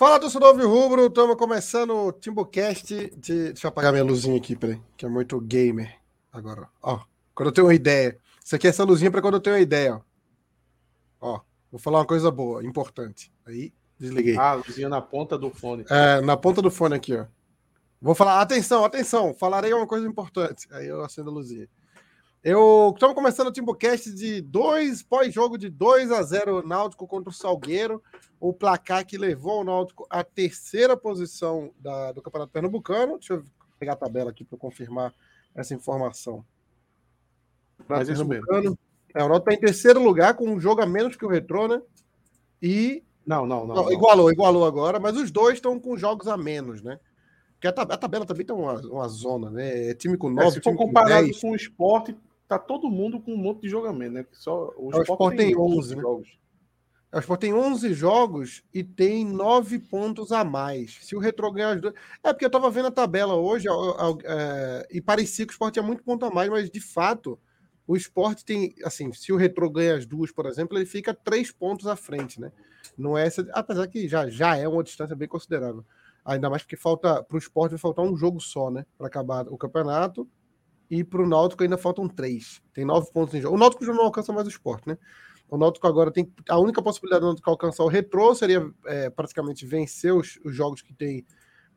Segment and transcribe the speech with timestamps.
[0.00, 3.52] Fala, torcedor Rubro, estamos começando o Timbucast de...
[3.52, 5.94] Deixa eu apagar minha luzinha aqui, peraí, que é muito gamer.
[6.32, 7.00] Agora, ó,
[7.34, 8.16] quando eu tenho uma ideia.
[8.42, 9.96] Isso aqui é essa luzinha para quando eu tenho uma ideia,
[11.20, 11.34] ó.
[11.34, 13.30] Ó, vou falar uma coisa boa, importante.
[13.44, 14.38] Aí, desliguei.
[14.38, 15.84] Ah, luzinha na ponta do fone.
[15.90, 17.26] É, na ponta do fone aqui, ó.
[18.00, 20.66] Vou falar, atenção, atenção, falarei uma coisa importante.
[20.72, 21.68] Aí eu acendo a luzinha.
[22.42, 27.32] Eu estamos começando o Timbocast de dois pós-jogo de 2 a 0 Náutico contra o
[27.32, 28.02] Salgueiro,
[28.40, 33.18] o placar que levou o Náutico à terceira posição da, do Campeonato Pernambucano.
[33.18, 33.44] Deixa eu
[33.78, 35.12] pegar a tabela aqui para confirmar
[35.54, 36.42] essa informação.
[37.86, 38.46] Mas isso mesmo.
[39.14, 41.68] É, o Náutico está em terceiro lugar com um jogo a menos que o Retrô,
[41.68, 41.82] né?
[42.62, 43.92] E não, não, não, não.
[43.92, 46.98] Igualou, igualou agora, mas os dois estão com jogos a menos, né?
[47.52, 49.90] Porque a, tabela, a tabela também tem uma, uma zona, né?
[49.90, 52.16] É time com 9, é, se for comparado com, com o esporte,
[52.50, 54.26] tá todo mundo com um monte de jogamento, né?
[54.32, 56.02] Só, o, é, Sport, tem, tem 11 né?
[56.02, 56.28] jogos.
[57.12, 60.98] O Sport tem 11 jogos e tem 9 pontos a mais.
[61.00, 61.94] Se o Retro ganhar as duas.
[62.24, 63.68] É porque eu tava vendo a tabela hoje
[64.24, 67.38] é, e parecia que o Sport tinha muito ponto a mais, mas de fato
[67.86, 68.74] o Sport tem.
[68.84, 72.40] Assim, se o Retro ganha as duas, por exemplo, ele fica 3 pontos à frente,
[72.40, 72.50] né?
[72.98, 73.48] Não é essa.
[73.52, 75.84] Apesar que já, já é uma distância bem considerável.
[76.24, 77.22] Ainda mais porque falta.
[77.22, 78.84] Para o Sport vai faltar um jogo só, né?
[78.98, 80.28] Para acabar o campeonato
[80.90, 82.60] e para o Náutico ainda faltam três.
[82.72, 83.54] Tem nove pontos em jogo.
[83.54, 84.98] O Náutico já não alcança mais o esporte, né?
[85.48, 86.32] O Náutico agora tem.
[86.48, 90.82] A única possibilidade do Náutico alcançar o retrô seria é, praticamente vencer os, os, jogos
[90.82, 91.24] que tem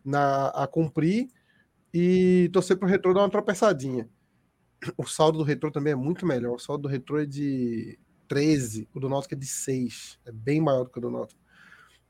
[0.04, 1.28] na, a cumprir
[1.94, 4.10] e torcer para o retrô dar uma tropeçadinha.
[4.98, 6.56] O saldo do retrô também é muito melhor.
[6.56, 10.20] O saldo do retrô é de 13, o do Náutico é de 6.
[10.26, 11.40] É bem maior do que o do Náutico.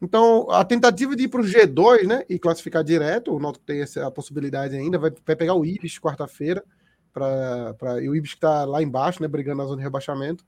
[0.02, 3.82] Então, a tentativa de ir para o G2 né, e classificar direto, o Náutico tem
[3.82, 6.64] essa possibilidade ainda, vai, vai pegar o Ibis quarta-feira
[7.14, 10.44] para e o Ibis está lá embaixo, né, brigando na zona de rebaixamento.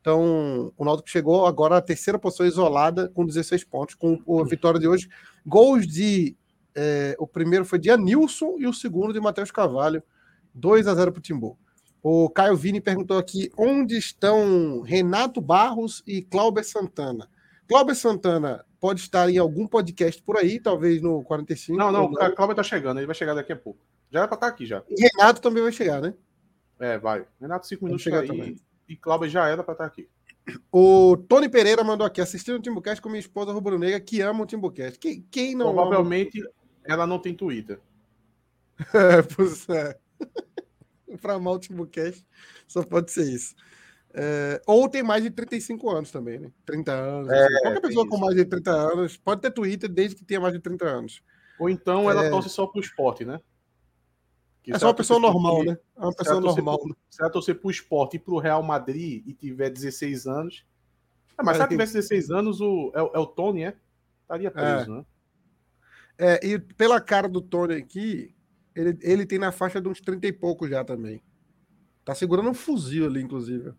[0.00, 4.80] Então, o Náutico chegou agora à terceira posição isolada com 16 pontos, com a vitória
[4.80, 5.08] de hoje.
[5.46, 6.36] Gols de.
[6.74, 10.02] É, o primeiro foi de Anilson e o segundo de Matheus Cavalho.
[10.54, 11.58] 2 a 0 para o Timbu.
[12.02, 17.28] O Caio Vini perguntou aqui onde estão Renato Barros e Cláudio Santana.
[17.68, 21.78] Cláudio Santana pode estar em algum podcast por aí, talvez no 45.
[21.78, 23.80] Não, não, o Cláudio está chegando, ele vai chegar daqui a pouco.
[24.10, 24.82] Já era para estar aqui já.
[24.88, 26.14] E Renato também vai chegar, né?
[26.78, 27.24] É, vai.
[27.40, 28.56] Renato, cinco minutos chega aí.
[28.88, 30.08] E Cláudio já era para estar aqui.
[30.72, 34.46] O Tony Pereira mandou aqui, assistindo o Timbucast com minha esposa rubro-negra, que ama o
[34.46, 34.98] Timbucast.
[34.98, 36.50] Quem, quem não Provavelmente ama...
[36.84, 37.78] ela não tem Twitter.
[38.94, 39.96] é, pois é.
[41.20, 42.24] para amar o Timbucast,
[42.66, 43.54] só pode ser isso.
[44.12, 46.50] É, ou tem mais de 35 anos também, né?
[46.66, 47.28] 30 anos.
[47.30, 47.62] É, assim.
[47.62, 50.60] Qualquer pessoa com mais de 30 anos pode ter Twitter desde que tenha mais de
[50.60, 51.22] 30 anos.
[51.60, 52.30] Ou então ela é...
[52.30, 53.40] torce só pro esporte, né?
[54.66, 55.78] É só uma pessoa normal, né?
[55.96, 56.78] É uma pessoa normal.
[57.08, 60.66] Se ela torcer pro esporte e pro Real Madrid e tiver 16 anos.
[61.38, 63.76] É, mas se ela tivesse 16 anos, o, é, é o Tony, é?
[64.22, 64.96] Estaria preso, é.
[64.96, 65.04] né?
[66.18, 68.34] É, e pela cara do Tony aqui,
[68.76, 71.22] ele, ele tem na faixa de uns 30 e pouco já também.
[72.04, 73.72] Tá segurando um fuzil ali, inclusive.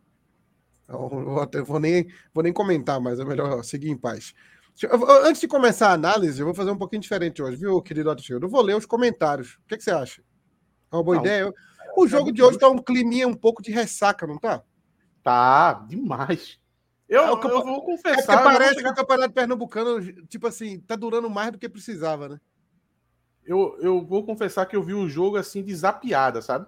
[0.88, 4.34] Eu vou, até, vou, nem, vou nem comentar, mas é melhor seguir em paz.
[5.24, 8.24] Antes de começar a análise, eu vou fazer um pouquinho diferente hoje, viu, querido Otto
[8.28, 9.60] Eu vou ler os comentários.
[9.64, 10.24] O que, que você acha?
[10.92, 11.54] É uma boa não, ideia?
[11.96, 14.64] O jogo de hoje tá um climinha um pouco de ressaca, não tá?
[15.24, 16.60] Tá, demais.
[17.08, 18.40] Eu, é, eu vou confessar.
[18.40, 18.94] É parece chegar...
[18.94, 22.42] que o Campeonato Pernambucano, tipo assim, tá durando mais do que precisava, né?
[23.44, 26.68] Eu, eu vou confessar que eu vi o jogo assim desapiada, sabe?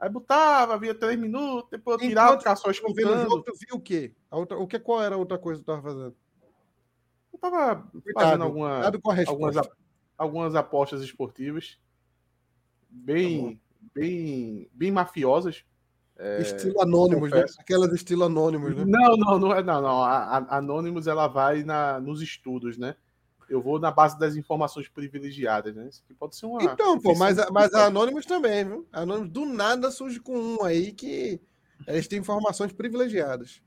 [0.00, 3.28] Aí botava, via três minutos, depois eu tirava, ficava só escutando.
[3.28, 4.12] Jogo, tu viu o quê?
[4.30, 6.16] A outra, o que, qual era a outra coisa que tu tava fazendo?
[7.32, 8.82] Eu tava fazendo alguma,
[9.26, 9.56] algumas,
[10.16, 11.78] algumas apostas esportivas
[12.94, 13.60] bem, tá
[13.94, 15.64] bem, bem mafiosas.
[16.16, 17.44] É, estilo anônimos, né?
[17.58, 18.84] Aquelas estilo anônimos, né?
[18.86, 20.02] Não, não, não é não, não.
[20.02, 22.94] A, a Anônimos ela vai na, nos estudos, né?
[23.48, 25.88] Eu vou na base das informações privilegiadas, né?
[25.88, 26.62] Isso aqui pode ser uma.
[26.62, 28.86] Então, pô, mas, mas a Anônimos também, viu?
[28.92, 31.40] A Anônimos do nada surge com um aí que
[31.86, 33.60] eles têm informações privilegiadas.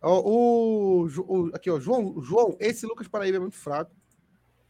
[0.00, 3.90] O, o, o aqui, ó, João, João, esse Lucas Paraíba é muito fraco.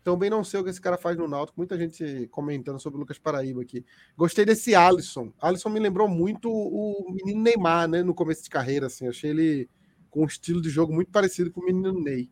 [0.02, 1.58] Também não sei o que esse cara faz no Náutico.
[1.58, 3.84] Muita gente comentando sobre o Lucas Paraíba aqui.
[4.16, 5.32] Gostei desse Alisson.
[5.40, 8.02] Alisson me lembrou muito o menino Neymar, né?
[8.02, 9.06] No começo de carreira, assim.
[9.06, 9.68] Achei ele
[10.10, 12.30] com um estilo de jogo muito parecido com o menino Ney.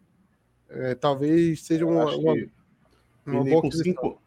[0.69, 2.35] É, talvez seja uma, uma,
[3.27, 4.21] uma boa cinco,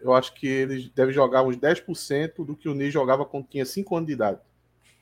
[0.00, 3.64] Eu acho que ele deve jogar uns 10% do que o Ney jogava quando tinha
[3.64, 4.40] 5 anos de idade.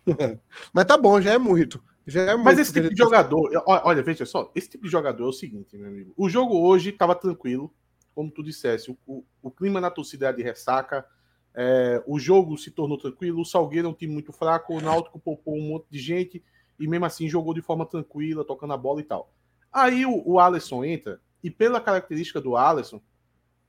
[0.73, 1.83] Mas tá bom, já é muito.
[2.07, 5.33] É Mas esse tipo de jogador, olha, veja só, esse tipo de jogador é o
[5.33, 6.13] seguinte, meu amigo.
[6.17, 7.73] O jogo hoje estava tranquilo,
[8.15, 11.07] como tu dissesse, o, o, o, clima na torcida de ressaca,
[11.55, 15.19] é, o jogo se tornou tranquilo, o Salgueiro é um time muito fraco, o Náutico
[15.19, 16.45] poupou um monte de gente
[16.79, 19.33] e mesmo assim jogou de forma tranquila, tocando a bola e tal.
[19.73, 23.01] Aí o, o Alisson entra e pela característica do Alisson,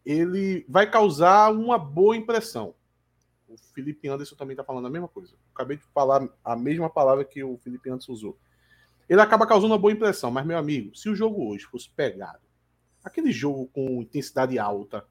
[0.05, 2.75] ele vai causar uma boa impressão.
[3.55, 5.35] O Felipe Anderson também está falando a mesma coisa.
[5.53, 8.37] Acabei de falar a mesma palavra que o Felipe Anderson usou.
[9.07, 12.41] Ele acaba causando uma boa impressão, mas, meu amigo, se o jogo hoje fosse pegado,
[13.03, 15.05] aquele jogo com intensidade alta,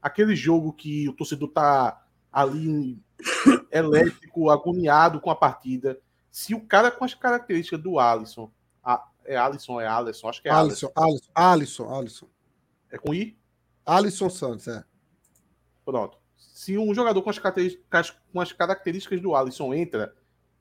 [0.00, 2.98] aquele jogo que o torcedor tá ali
[3.70, 5.98] elétrico, agoniado com a partida,
[6.30, 8.50] se o cara com as características do Alisson,
[8.82, 10.90] a, é Alisson, é Alisson, acho que é Alisson.
[10.96, 12.28] Alisson, Alisson, Alisson.
[12.90, 13.36] É com I?
[13.84, 14.84] Alisson Santos, é.
[15.84, 16.21] Pronto.
[16.62, 20.14] Se um jogador com as características, com as características do Alisson entra,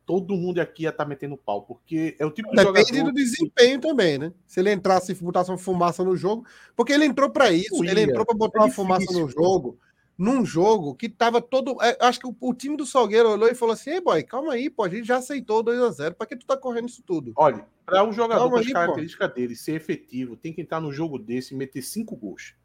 [0.04, 3.12] todo mundo aqui ia estar tá metendo pau, porque é o tipo de Depende jogador...
[3.12, 4.34] do desempenho também, né?
[4.48, 6.44] Se ele entrasse e botasse uma fumaça no jogo,
[6.76, 9.78] porque ele entrou para isso, ele entrou para botar é uma fumaça no jogo,
[10.18, 11.78] num jogo que tava todo.
[11.84, 14.54] É, acho que o, o, time do Salgueiro olhou e falou assim: Ei, boy, calma
[14.54, 17.04] aí, pô, a gente já aceitou 2 a 0 para que tu tá correndo isso
[17.04, 17.32] tudo?
[17.36, 20.92] Olha, para um jogador calma com as características dele ser efetivo, tem que entrar no
[20.92, 22.56] jogo desse e meter cinco gols.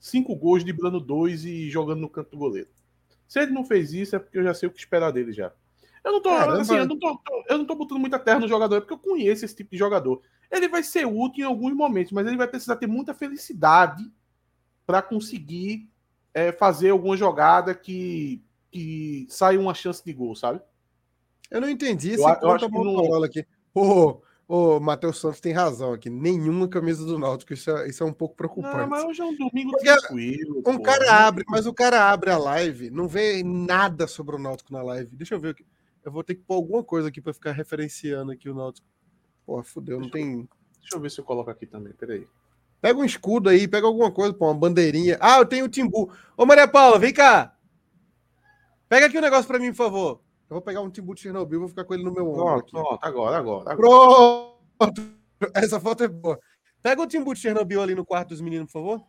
[0.00, 2.68] Cinco gols, driblando dois e jogando no canto do goleiro.
[3.28, 5.52] Se ele não fez isso, é porque eu já sei o que esperar dele já.
[6.02, 8.76] Eu não tô, assim, eu não tô, eu não tô botando muita terra no jogador,
[8.76, 10.22] é porque eu conheço esse tipo de jogador.
[10.50, 14.10] Ele vai ser útil em alguns momentos, mas ele vai precisar ter muita felicidade
[14.86, 15.86] para conseguir
[16.32, 20.62] é, fazer alguma jogada que, que saia uma chance de gol, sabe?
[21.50, 23.22] Eu não entendi esse eu, eu acho que não...
[23.22, 23.46] aqui.
[23.74, 26.08] O, o Matheus Santos tem razão aqui.
[26.08, 27.52] Nenhuma camisa do Náutico.
[27.52, 28.78] Isso é, isso é um pouco preocupante.
[28.78, 30.58] Não, mas hoje é um domingo Porque tranquilo.
[30.60, 30.82] Um pô.
[30.82, 34.82] cara abre, mas o cara abre a live, não vê nada sobre o Náutico na
[34.82, 35.14] live.
[35.14, 35.66] Deixa eu ver aqui.
[36.02, 38.86] Eu vou ter que pôr alguma coisa aqui para ficar referenciando aqui o Náutico.
[39.44, 40.48] Pô, fudeu, não tem.
[40.80, 42.26] Deixa eu ver se eu coloco aqui também, peraí.
[42.80, 45.18] Pega um escudo aí, pega alguma coisa, pô, uma bandeirinha.
[45.20, 46.10] Ah, eu tenho o Timbu.
[46.36, 47.54] Ô, Maria Paula, vem cá.
[48.88, 50.20] Pega aqui um negócio para mim, por favor.
[50.48, 52.44] Eu vou pegar um Timbu de Chernobyl, vou ficar com ele no meu ombro.
[52.44, 54.56] Pronto, pronto, agora, agora, agora.
[54.78, 55.02] Pronto.
[55.54, 56.38] Essa foto é boa.
[56.82, 59.04] Pega o Timbu de Chernobyl ali no quarto dos meninos, por favor.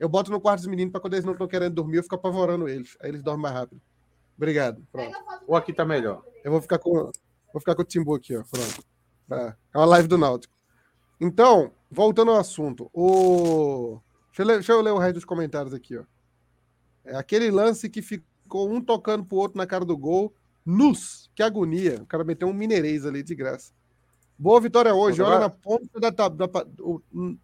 [0.00, 2.14] Eu boto no quarto dos meninos para quando eles não estão querendo dormir, eu fico
[2.14, 2.96] apavorando eles.
[3.00, 3.80] Aí eles dormem mais rápido.
[4.36, 4.86] Obrigado.
[4.90, 5.16] Pronto.
[5.46, 6.24] Ou aqui tá melhor.
[6.44, 8.42] Eu vou ficar com, vou ficar com o Timbu aqui, ó.
[8.42, 8.84] Pronto.
[9.30, 10.54] É, é uma live do Náutico.
[11.20, 14.00] Então, voltando ao assunto, o...
[14.28, 15.96] deixa, eu ler, deixa eu ler o resto dos comentários aqui.
[15.98, 16.04] Ó.
[17.04, 20.32] É aquele lance que ficou um tocando pro outro na cara do gol.
[20.70, 22.02] Nus, que agonia.
[22.02, 23.72] O cara meteu um mineirês ali de graça.
[24.38, 25.22] Boa vitória hoje.
[25.22, 26.46] Olha na ponta da, da, da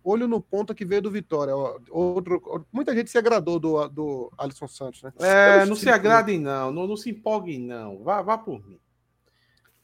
[0.05, 1.55] olho no ponto que veio do Vitória.
[1.91, 5.13] Outro, muita gente se agradou do, do Alisson Santos, né?
[5.19, 8.05] É, não se agradem não, não, não se empolguem não.
[8.05, 8.79] Vá, vá por mim.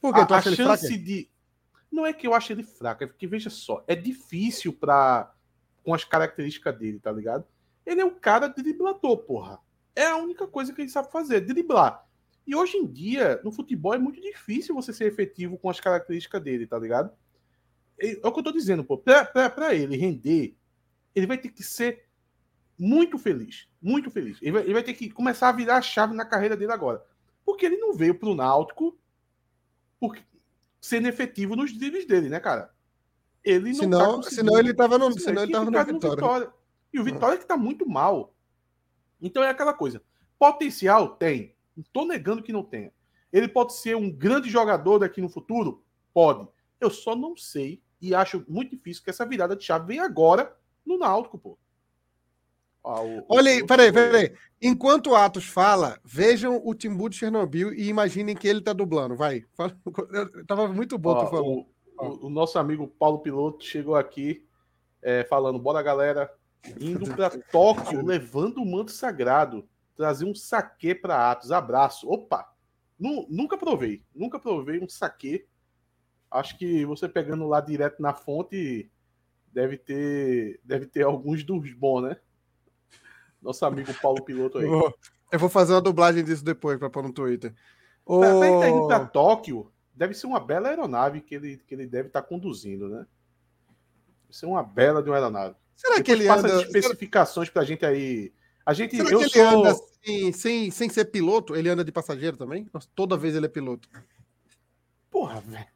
[0.00, 0.20] Por quê?
[0.20, 1.28] A, a chance de
[1.90, 5.32] não é que eu acho ele fraco, é porque, veja só, é difícil para
[5.82, 7.44] com as características dele, tá ligado?
[7.86, 9.58] Ele é um cara driblador, porra.
[9.96, 12.06] É a única coisa que ele sabe fazer, driblar.
[12.50, 16.42] E hoje em dia, no futebol, é muito difícil você ser efetivo com as características
[16.42, 17.12] dele, tá ligado?
[17.96, 18.98] É o que eu tô dizendo, pô.
[18.98, 20.56] Pra, pra, pra ele render,
[21.14, 22.08] ele vai ter que ser
[22.76, 23.68] muito feliz.
[23.80, 24.36] Muito feliz.
[24.42, 27.06] Ele vai, ele vai ter que começar a virar a chave na carreira dele agora.
[27.44, 28.98] Porque ele não veio pro Náutico
[30.00, 30.20] porque,
[30.80, 32.74] sendo efetivo nos dribles dele, né, cara?
[33.44, 36.16] Ele não senão, tá senão ele tava no, senão ele tava no Vitória.
[36.16, 36.52] Vitória.
[36.92, 38.34] E o Vitória que tá muito mal.
[39.22, 40.02] Então é aquela coisa.
[40.36, 41.54] Potencial tem.
[41.80, 42.92] Não tô negando que não tenha.
[43.32, 45.82] Ele pode ser um grande jogador daqui no futuro?
[46.12, 46.46] Pode.
[46.78, 50.54] Eu só não sei e acho muito difícil que essa virada de chave venha agora
[50.84, 51.58] no Náutico, pô.
[52.82, 54.34] Ah, o, Olha aí, peraí, peraí.
[54.60, 59.16] Enquanto o Atos fala, vejam o Timbu de Chernobyl e imaginem que ele tá dublando.
[59.16, 59.44] Vai.
[59.54, 59.76] Fala,
[60.46, 61.66] tava muito bom, tu falou.
[61.98, 64.46] O, o, nosso amigo Paulo Piloto chegou aqui
[65.02, 66.32] é, falando: bora, galera,
[66.80, 69.68] indo para Tóquio, levando o manto sagrado,
[70.00, 71.52] trazer um saque para Atos.
[71.52, 72.08] Abraço.
[72.08, 72.50] Opa!
[73.28, 75.46] nunca provei, nunca provei um saque.
[76.30, 78.90] Acho que você pegando lá direto na fonte
[79.52, 82.16] deve ter, deve ter alguns dos bons, né?
[83.40, 84.66] Nosso amigo Paulo Piloto aí.
[85.32, 87.54] Eu vou fazer uma dublagem disso depois para pôr no Twitter.
[88.04, 88.20] O...
[88.20, 92.08] Pra, pra indo para Tóquio, deve ser uma bela aeronave que ele, que ele deve
[92.08, 93.06] estar tá conduzindo, né?
[94.22, 95.56] Deve ser uma bela de uma aeronave.
[95.74, 96.62] Será depois que ele passa anda...
[96.62, 98.32] especificações para a gente aí.
[98.64, 99.42] A gente, Será eu sou...
[99.42, 101.56] anda assim, sem, sem ser piloto?
[101.56, 102.68] Ele anda de passageiro também?
[102.72, 103.88] Nossa, toda vez ele é piloto.
[105.10, 105.66] Porra, velho.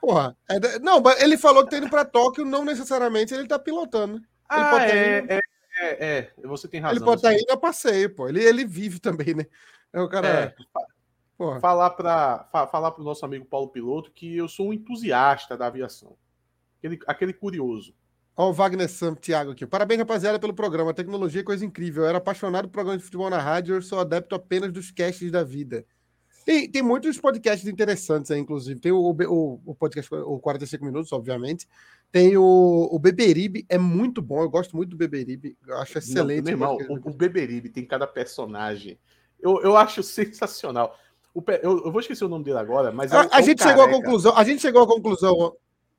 [0.00, 0.36] Porra.
[0.48, 4.20] É, não, ele falou que tá indo para Tóquio, não necessariamente ele tá pilotando.
[4.48, 5.40] Ah, é, é,
[5.78, 6.96] é, é, você tem razão.
[6.96, 8.28] Ele pode estar indo a passeio, pô.
[8.28, 9.46] Ele, ele vive também, né?
[9.92, 10.28] É o cara.
[10.28, 10.54] É,
[11.36, 11.60] porra.
[11.60, 15.66] falar para falar para o nosso amigo Paulo Piloto que eu sou um entusiasta da
[15.66, 16.16] aviação.
[16.78, 17.94] Aquele, aquele curioso.
[18.36, 19.66] Olha o Wagner Sam, Thiago aqui.
[19.66, 20.90] Parabéns, rapaziada, pelo programa.
[20.90, 22.02] A tecnologia é coisa incrível.
[22.02, 25.30] Eu era apaixonado por programa de futebol na rádio, eu sou adepto apenas dos casts
[25.30, 25.86] da vida.
[26.44, 28.78] Tem, tem muitos podcasts interessantes aí, inclusive.
[28.78, 31.66] Tem o, o, o podcast, o 45 Minutos, obviamente.
[32.12, 34.42] Tem o, o Beberibe, é muito bom.
[34.42, 35.56] Eu gosto muito do Beberibe.
[35.66, 36.50] Eu acho excelente.
[36.52, 38.98] Não, meu irmão, o, o Beberibe tem cada personagem.
[39.40, 40.96] Eu, eu acho sensacional.
[41.34, 43.12] O, eu, eu, vou esquecer o nome dele agora, mas.
[43.12, 44.36] É a, a gente chegou à conclusão.
[44.36, 45.56] A gente chegou à conclusão.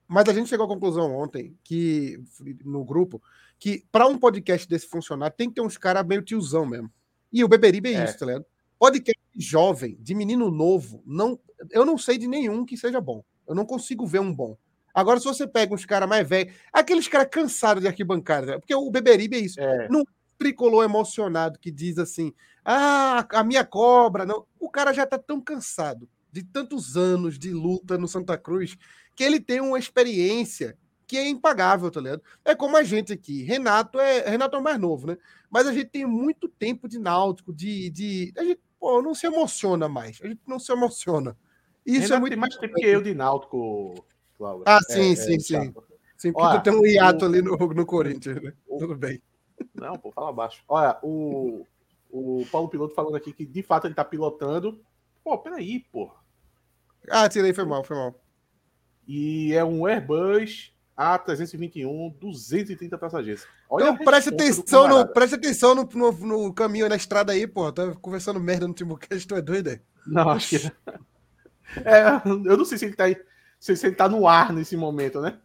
[0.07, 2.19] Mas a gente chegou à conclusão ontem que
[2.63, 3.21] no grupo
[3.59, 6.91] que para um podcast desse funcionar tem que ter uns caras meio tiozão mesmo.
[7.31, 8.03] E o Beberibe é, é.
[8.05, 8.45] isso, tá ligado?
[8.79, 11.39] Podcast jovem, de menino novo, não,
[11.71, 13.23] eu não sei de nenhum que seja bom.
[13.47, 14.57] Eu não consigo ver um bom.
[14.93, 18.89] Agora, se você pega uns caras mais velhos, aqueles caras cansados de arquibancada, porque o
[18.89, 19.59] Beberibe é isso.
[19.59, 19.87] É.
[19.89, 20.03] Não
[20.37, 22.33] tricolor emocionado que diz assim:
[22.63, 24.25] ah, a minha cobra.
[24.25, 24.45] Não.
[24.59, 28.77] O cara já tá tão cansado de tantos anos de luta no Santa Cruz
[29.15, 30.77] que ele tem uma experiência
[31.07, 32.21] que é impagável, tá ligado?
[32.45, 33.41] É como a gente aqui.
[33.41, 35.17] Renato é, Renato é o mais novo, né?
[35.49, 37.89] Mas a gente tem muito tempo de náutico, de.
[37.89, 40.19] de a gente pô, não se emociona mais.
[40.21, 41.35] A gente não se emociona.
[41.83, 42.31] Isso Renato é muito.
[42.33, 44.05] Tem mais tempo que eu de náutico,
[44.37, 44.63] Cláudio.
[44.67, 45.73] Ah, sim, é, sim, é, sim.
[46.17, 48.53] Sim, porque Olha, tu tem um hiato o, ali no, no Corinthians, né?
[48.67, 49.21] O, Tudo bem.
[49.73, 50.63] Não, pô, fala baixo.
[50.67, 51.65] Olha, o,
[52.11, 54.79] o Paulo Piloto falando aqui que de fato ele tá pilotando.
[55.23, 56.11] Pô, peraí, pô.
[57.09, 58.15] Ah, tirei, foi mal, foi mal.
[59.07, 63.47] E é um Airbus a321, 230 passageiros.
[63.69, 67.71] Olha então, preste atenção, no, preste atenção no, no, no, caminho, na estrada aí, pô.
[67.71, 69.81] Tá conversando merda no Timbucast, tu é doido aí?
[70.05, 70.71] Não, acho que.
[71.83, 73.21] É, eu não sei se ele tá aí,
[73.59, 75.37] se ele tá no ar nesse momento, né?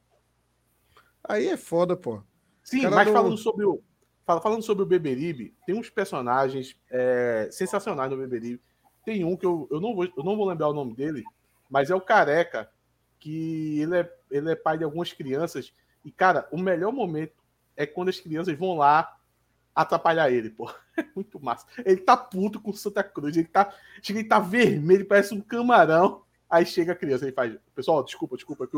[1.25, 2.23] Aí é foda, pô.
[2.63, 3.13] Sim, mas não...
[3.13, 3.83] falando sobre o.
[4.25, 8.63] Falando sobre o Beberibe, tem uns personagens é, sensacionais no Beberibe.
[9.05, 11.25] Tem um que eu, eu, não vou, eu não vou lembrar o nome dele,
[11.73, 12.71] mas é o Careca,
[13.19, 15.73] que ele é, ele é pai de algumas crianças.
[16.05, 17.33] E, cara, o melhor momento
[17.75, 19.17] é quando as crianças vão lá
[19.75, 20.71] atrapalhar ele, pô.
[20.95, 21.67] É muito massa.
[21.87, 26.23] Ele tá puto com Santa Cruz, ele tá, chega, ele tá vermelho, parece um camarão.
[26.51, 28.77] Aí chega a criança, ele faz, pessoal, desculpa, desculpa, que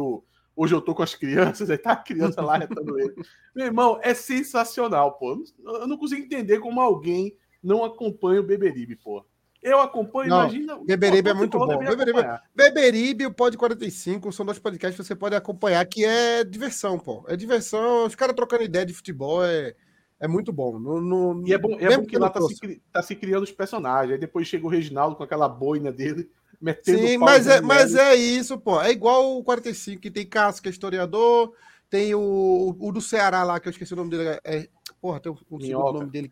[0.55, 3.17] hoje eu tô com as crianças, aí tá a criança lá retando ele.
[3.53, 5.45] Meu irmão, é sensacional, pô.
[5.59, 9.27] Eu não consigo entender como alguém não acompanha o Beberibe, pô.
[9.65, 10.79] Eu acompanho, não, imagina.
[10.85, 11.79] Beberibe é muito bom.
[11.79, 12.21] Beberibe,
[12.55, 16.99] Beberibe e o Pod 45 são dois podcasts que você pode acompanhar, que é diversão,
[16.99, 17.25] pô.
[17.27, 19.75] É diversão, os caras trocando ideia de futebol é,
[20.21, 20.79] é muito bom.
[20.79, 23.53] No, no, e é bom, é bom que lá tá se, tá se, criando os
[23.53, 24.13] personagens.
[24.13, 26.31] Aí depois chega o Reginaldo com aquela boina dele,
[26.61, 28.79] metendo Sim, mas é, mas é isso, pô.
[28.83, 31.55] É igual o 45, que tem Cássio, que é historiador,
[31.89, 34.39] tem o, o do Ceará lá, que eu esqueci o nome dele.
[34.45, 34.69] É,
[35.01, 36.31] porra, tem o, o nome dele.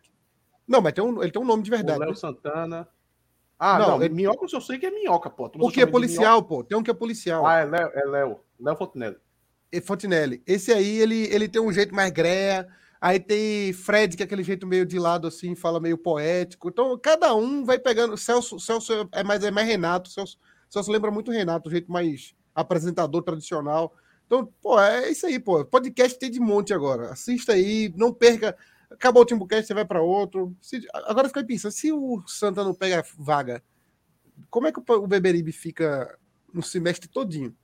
[0.67, 1.97] Não, mas tem um, ele tem um nome de verdade.
[1.97, 2.15] O Léo né?
[2.15, 2.87] Santana.
[3.57, 4.09] Ah, não, não é...
[4.09, 5.49] minhoca eu só sei que é minhoca, pô.
[5.59, 6.63] O que é policial, pô.
[6.63, 7.45] Tem um que é policial.
[7.45, 8.39] Ah, é Léo, é Léo.
[8.59, 9.17] Léo Fontenelle.
[9.71, 10.43] É Fontenelle.
[10.45, 12.67] Esse aí, ele, ele tem um jeito mais greia.
[12.99, 16.69] Aí tem Fred, que é aquele jeito meio de lado, assim, fala meio poético.
[16.69, 18.17] Então, cada um vai pegando.
[18.17, 20.09] Celso, Celso é mais, é mais Renato.
[20.09, 20.37] Celso,
[20.69, 23.93] Celso lembra muito Renato, o jeito mais apresentador tradicional.
[24.25, 25.65] Então, pô, é isso aí, pô.
[25.65, 27.11] Podcast tem de monte agora.
[27.11, 28.55] Assista aí, não perca.
[28.93, 30.55] Acabou o Timbucast, você vai para outro.
[30.61, 33.63] Se, agora fica pensando, se o Santa não pega vaga,
[34.49, 36.17] como é que o, Beberibe fica
[36.53, 37.55] no semestre todinho?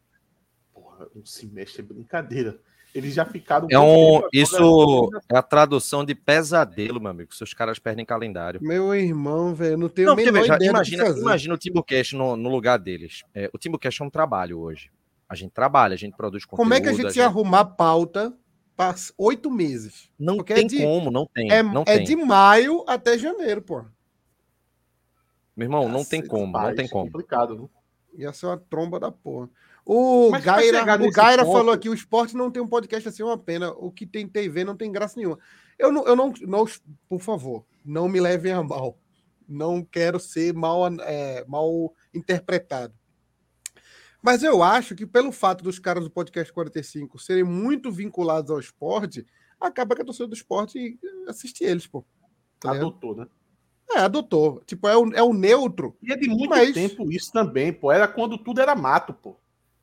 [0.73, 2.59] Porra, um semestre é brincadeira.
[2.93, 3.67] Eles já ficaram.
[3.69, 7.35] É um, isso é a tradução de pesadelo, meu amigo.
[7.35, 8.59] Seus caras perdem calendário.
[8.63, 13.23] Meu irmão, velho, não tenho não, veja, imagina, imagina o Timbucast no, no lugar deles.
[13.33, 14.89] É, o Timbucast é um trabalho hoje.
[15.27, 16.63] A gente trabalha, a gente produz conteúdo.
[16.63, 17.17] Como é que a gente, a gente...
[17.17, 18.35] ia arrumar pauta
[19.17, 20.09] oito meses.
[20.17, 21.51] Não Porque é tem é de, como, não tem.
[21.51, 22.05] É, não é tem.
[22.05, 23.83] de maio até janeiro, pô.
[25.55, 27.05] Meu irmão, não tem como, não tem como.
[27.05, 27.69] complicado, viu?
[28.17, 29.49] Ia ser uma tromba da porra.
[29.85, 31.57] O Mas Gaira, o Gaira ponto...
[31.57, 33.71] falou aqui: o esporte não tem um podcast assim, é uma pena.
[33.71, 35.37] O que tem TV não tem graça nenhuma.
[35.77, 36.65] Eu não, eu não, não
[37.07, 38.97] por favor, não me levem a mal.
[39.47, 42.93] Não quero ser mal, é, mal interpretado.
[44.21, 48.59] Mas eu acho que pelo fato dos caras do podcast 45 serem muito vinculados ao
[48.59, 49.25] esporte,
[49.59, 52.03] acaba que a torcida do esporte assiste eles, pô.
[52.59, 53.27] Tá adotou, né?
[53.91, 54.61] É, adotou.
[54.65, 55.97] Tipo, é o, é o neutro.
[56.01, 56.73] E é de muito mas...
[56.73, 57.91] tempo isso também, pô.
[57.91, 59.35] Era quando tudo era mato, pô.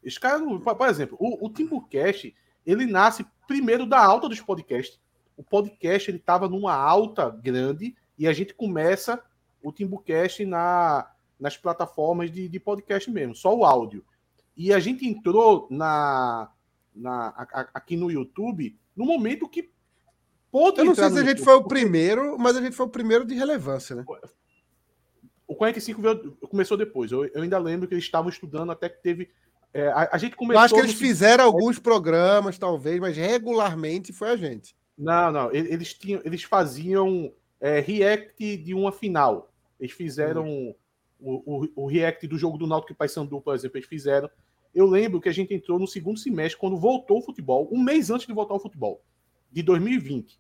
[0.05, 5.01] Os caras, por exemplo, o, o Timbucast, ele nasce primeiro da alta dos podcasts.
[5.37, 9.23] O podcast, ele tava numa alta grande e a gente começa
[9.63, 14.05] o Timbucast na, nas plataformas de, de podcast mesmo, só o áudio.
[14.57, 16.51] E a gente entrou na,
[16.95, 17.29] na
[17.75, 19.71] aqui no YouTube no momento que
[20.51, 22.91] pôde Eu não sei se a gente foi o primeiro, mas a gente foi o
[22.91, 24.05] primeiro de relevância, né?
[25.47, 27.13] O 45 veio, começou depois.
[27.13, 29.31] Eu, eu, ainda lembro que eles estavam estudando até que teve.
[29.73, 30.61] É, a, a, gente começou.
[30.61, 34.75] Eu acho que eles fizeram alguns programas, talvez, mas regularmente foi a gente.
[34.97, 35.53] Não, não.
[35.53, 39.53] Eles, tinham, eles faziam é, react de uma final.
[39.79, 40.47] Eles fizeram.
[40.47, 40.75] Hum
[41.19, 44.31] o, o, o react do jogo do Náutico e Paysandu, por exemplo, eles fizeram.
[44.77, 48.11] Eu lembro que a gente entrou no segundo semestre, quando voltou o futebol, um mês
[48.11, 49.03] antes de voltar o futebol,
[49.51, 50.39] de 2020,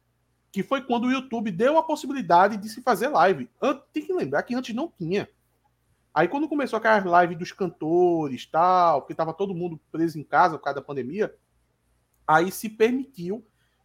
[0.52, 3.48] que foi quando o YouTube deu a possibilidade de se fazer live.
[3.94, 5.26] Tem que lembrar que antes não tinha.
[6.12, 10.58] Aí quando começou aquelas lives dos cantores, tal, porque tava todo mundo preso em casa
[10.58, 11.34] por causa da pandemia,
[12.28, 13.42] aí se permitiu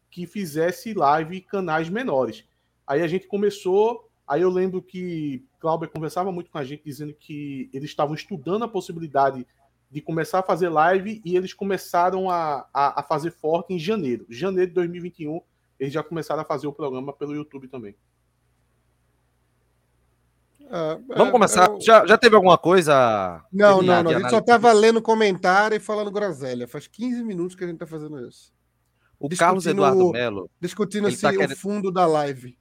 [0.10, 2.44] que fizesse live canais menores.
[2.86, 7.14] Aí a gente começou, aí eu lembro que Cláudio conversava muito com a gente dizendo
[7.14, 9.48] que eles estavam estudando a possibilidade
[9.92, 14.26] de começar a fazer live e eles começaram a, a, a fazer forte em janeiro.
[14.30, 15.42] Janeiro de 2021,
[15.78, 17.94] eles já começaram a fazer o programa pelo YouTube também.
[20.62, 21.70] É, Vamos é, começar.
[21.70, 21.82] Eu...
[21.82, 23.44] Já, já teve alguma coisa?
[23.52, 24.12] Não, não, não.
[24.12, 26.70] A gente só estava lendo comentário e falando groselha.
[26.70, 28.54] Faz 15 minutos que a gente está fazendo isso.
[29.20, 30.50] O Carlos Eduardo Melo.
[30.60, 31.52] Discutindo tá se querendo...
[31.52, 32.58] o fundo da live.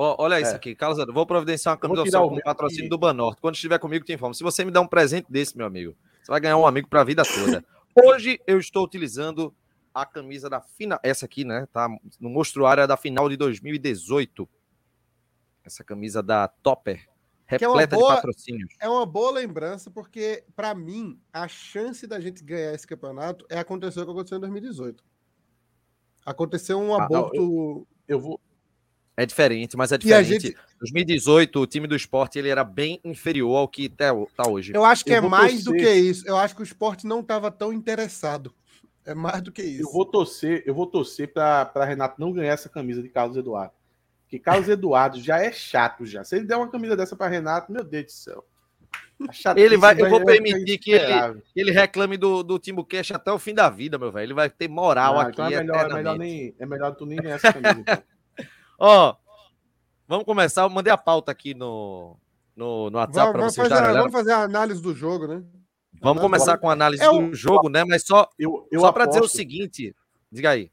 [0.00, 0.54] Oh, olha isso é.
[0.54, 1.04] aqui, Carlos.
[1.12, 2.88] Vou providenciar uma camisa com patrocínio e...
[2.88, 3.40] do Banorte.
[3.40, 4.32] Quando estiver comigo, te informo.
[4.32, 7.00] Se você me der um presente desse, meu amigo, você vai ganhar um amigo para
[7.00, 7.64] a vida toda.
[8.04, 9.52] Hoje eu estou utilizando
[9.92, 11.00] a camisa da final.
[11.02, 11.66] Essa aqui, né?
[11.72, 11.88] Tá
[12.20, 14.48] no mostruário da final de 2018
[15.64, 17.08] essa camisa da Topper,
[17.48, 18.74] é repleta é boa, de patrocínios.
[18.80, 23.58] É uma boa lembrança, porque, para mim, a chance da gente ganhar esse campeonato é
[23.58, 25.04] acontecer o que aconteceu em 2018.
[26.24, 27.32] Aconteceu um aborto.
[27.34, 28.40] Ah, eu, eu, vou.
[29.18, 30.30] É diferente, mas é diferente.
[30.30, 30.56] Gente...
[30.78, 34.70] 2018, o time do esporte ele era bem inferior ao que está tá hoje.
[34.72, 35.72] Eu acho que eu é mais torcer...
[35.72, 36.28] do que isso.
[36.28, 38.54] Eu acho que o esporte não estava tão interessado.
[39.04, 39.82] É mais do que isso.
[39.82, 43.72] Eu vou torcer, eu vou torcer para Renato não ganhar essa camisa de Carlos Eduardo.
[44.28, 46.22] Que Carlos Eduardo já é chato já.
[46.22, 48.44] Se ele der uma camisa dessa para Renato, meu Deus do céu.
[49.56, 53.32] Ele vai, eu vou permitir que ele, que ele reclame do, do Timbu Cash até
[53.32, 54.26] o fim da vida, meu velho.
[54.26, 55.32] Ele vai ter moral aqui.
[55.32, 58.04] Então é, melhor, é, melhor nem, é melhor tu nem ganhar essa camisa.
[58.78, 59.16] Ó,
[60.06, 60.62] vamos começar.
[60.62, 62.16] Eu mandei a pauta aqui no,
[62.54, 65.42] no, no WhatsApp para vocês fazer, Vamos fazer a análise do jogo, né?
[66.00, 67.84] Vamos começar com a análise é do jogo, né?
[67.84, 69.94] Mas só, eu, eu só para dizer o seguinte,
[70.30, 70.70] diga aí.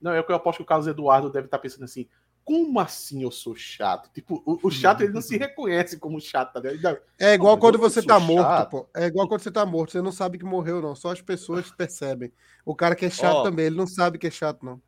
[0.00, 2.08] Não, é que eu aposto que o Carlos Eduardo deve estar tá pensando assim:
[2.44, 4.10] como assim eu sou chato?
[4.12, 6.98] Tipo, o, o chato ele não se reconhece como chato, tá ligado?
[7.18, 8.70] É igual quando você tá morto, chato.
[8.70, 8.88] pô.
[8.96, 10.94] É igual quando você tá morto, você não sabe que morreu, não.
[10.94, 12.32] Só as pessoas percebem.
[12.64, 14.80] O cara que é chato oh, também, ele não sabe que é chato, não.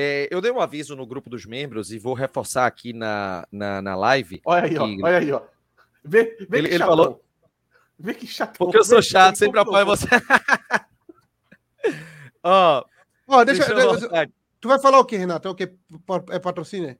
[0.00, 3.82] É, eu dei um aviso no grupo dos membros e vou reforçar aqui na, na,
[3.82, 4.40] na live.
[4.44, 4.84] Olha aí, ó.
[4.84, 5.42] Olha aí, ó.
[6.04, 7.20] Vê, vê ele, ele falou.
[7.98, 8.56] Vê que chato.
[8.58, 10.06] Porque eu sou chato, sempre apoio você.
[12.44, 12.84] Ó.
[13.26, 14.32] oh, oh, deixa, deixa eu.
[14.60, 15.48] Tu vai falar o que, Renato?
[15.48, 15.74] É o que?
[16.30, 16.96] É patrocínio?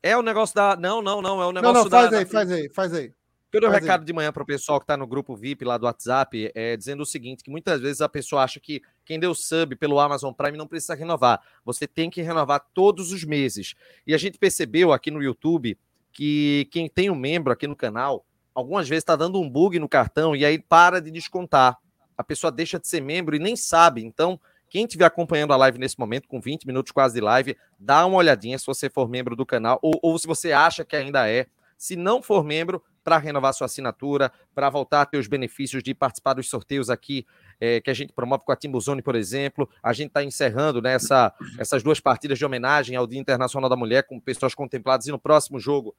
[0.00, 0.76] É o negócio da.
[0.76, 1.42] Não, não, não.
[1.42, 2.18] É o negócio não, não, faz da.
[2.18, 2.30] Aí, da...
[2.30, 3.12] Faz aí, faz aí.
[3.52, 5.76] Eu dei um recado de manhã para o pessoal que está no grupo VIP lá
[5.76, 9.34] do WhatsApp, é, dizendo o seguinte: que muitas vezes a pessoa acha que quem deu
[9.34, 11.38] sub pelo Amazon Prime não precisa renovar.
[11.62, 13.74] Você tem que renovar todos os meses.
[14.06, 15.78] E a gente percebeu aqui no YouTube
[16.12, 19.88] que quem tem um membro aqui no canal, algumas vezes está dando um bug no
[19.88, 21.76] cartão e aí para de descontar.
[22.16, 24.02] A pessoa deixa de ser membro e nem sabe.
[24.02, 28.06] Então, quem estiver acompanhando a live nesse momento, com 20 minutos quase de live, dá
[28.06, 31.28] uma olhadinha se você for membro do canal ou, ou se você acha que ainda
[31.28, 31.46] é.
[31.82, 35.92] Se não for membro, para renovar sua assinatura, para voltar a ter os benefícios de
[35.92, 37.26] participar dos sorteios aqui
[37.60, 39.68] é, que a gente promove com a Timbuzone, por exemplo.
[39.82, 43.74] A gente está encerrando né, essa, essas duas partidas de homenagem ao Dia Internacional da
[43.74, 45.92] Mulher com pessoas contempladas e no próximo jogo.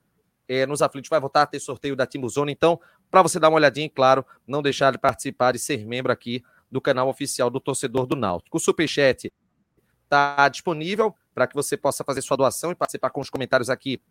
[0.48, 2.54] É, nos aflitos vai voltar a ter sorteio da Timbuzone.
[2.54, 2.80] Então,
[3.12, 6.41] para você dar uma olhadinha, claro, não deixar de participar e ser membro aqui
[6.72, 8.56] do canal oficial do torcedor do Náutico.
[8.56, 9.34] O Superchat
[10.06, 14.02] está disponível para que você possa fazer sua doação e participar com os comentários aqui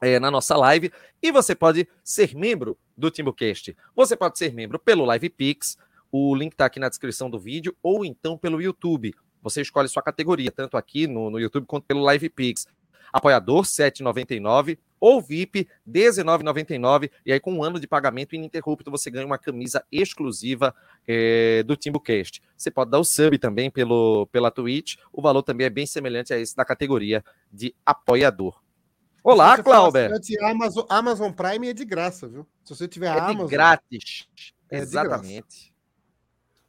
[0.00, 0.92] é, na nossa live.
[1.22, 3.76] E você pode ser membro do TimbuCast.
[3.94, 5.76] Você pode ser membro pelo Live Pix,
[6.10, 9.14] o link está aqui na descrição do vídeo, ou então pelo YouTube.
[9.42, 12.66] Você escolhe sua categoria, tanto aqui no, no YouTube quanto pelo Live Pix.
[13.12, 19.24] Apoiador 7,99 ou VIP 19,99 e aí com um ano de pagamento ininterrupto você ganha
[19.24, 20.74] uma camisa exclusiva
[21.06, 22.42] é, do TimbuCast.
[22.56, 26.34] Você pode dar o sub também pelo, pela Twitch, o valor também é bem semelhante
[26.34, 28.60] a esse da categoria de apoiador.
[29.28, 30.10] Olá, Clauber.
[30.42, 32.46] Amazon, Amazon Prime é de graça, viu?
[32.64, 33.44] Se você tiver é Amazon.
[33.44, 34.26] De grátis.
[34.70, 35.74] É Exatamente.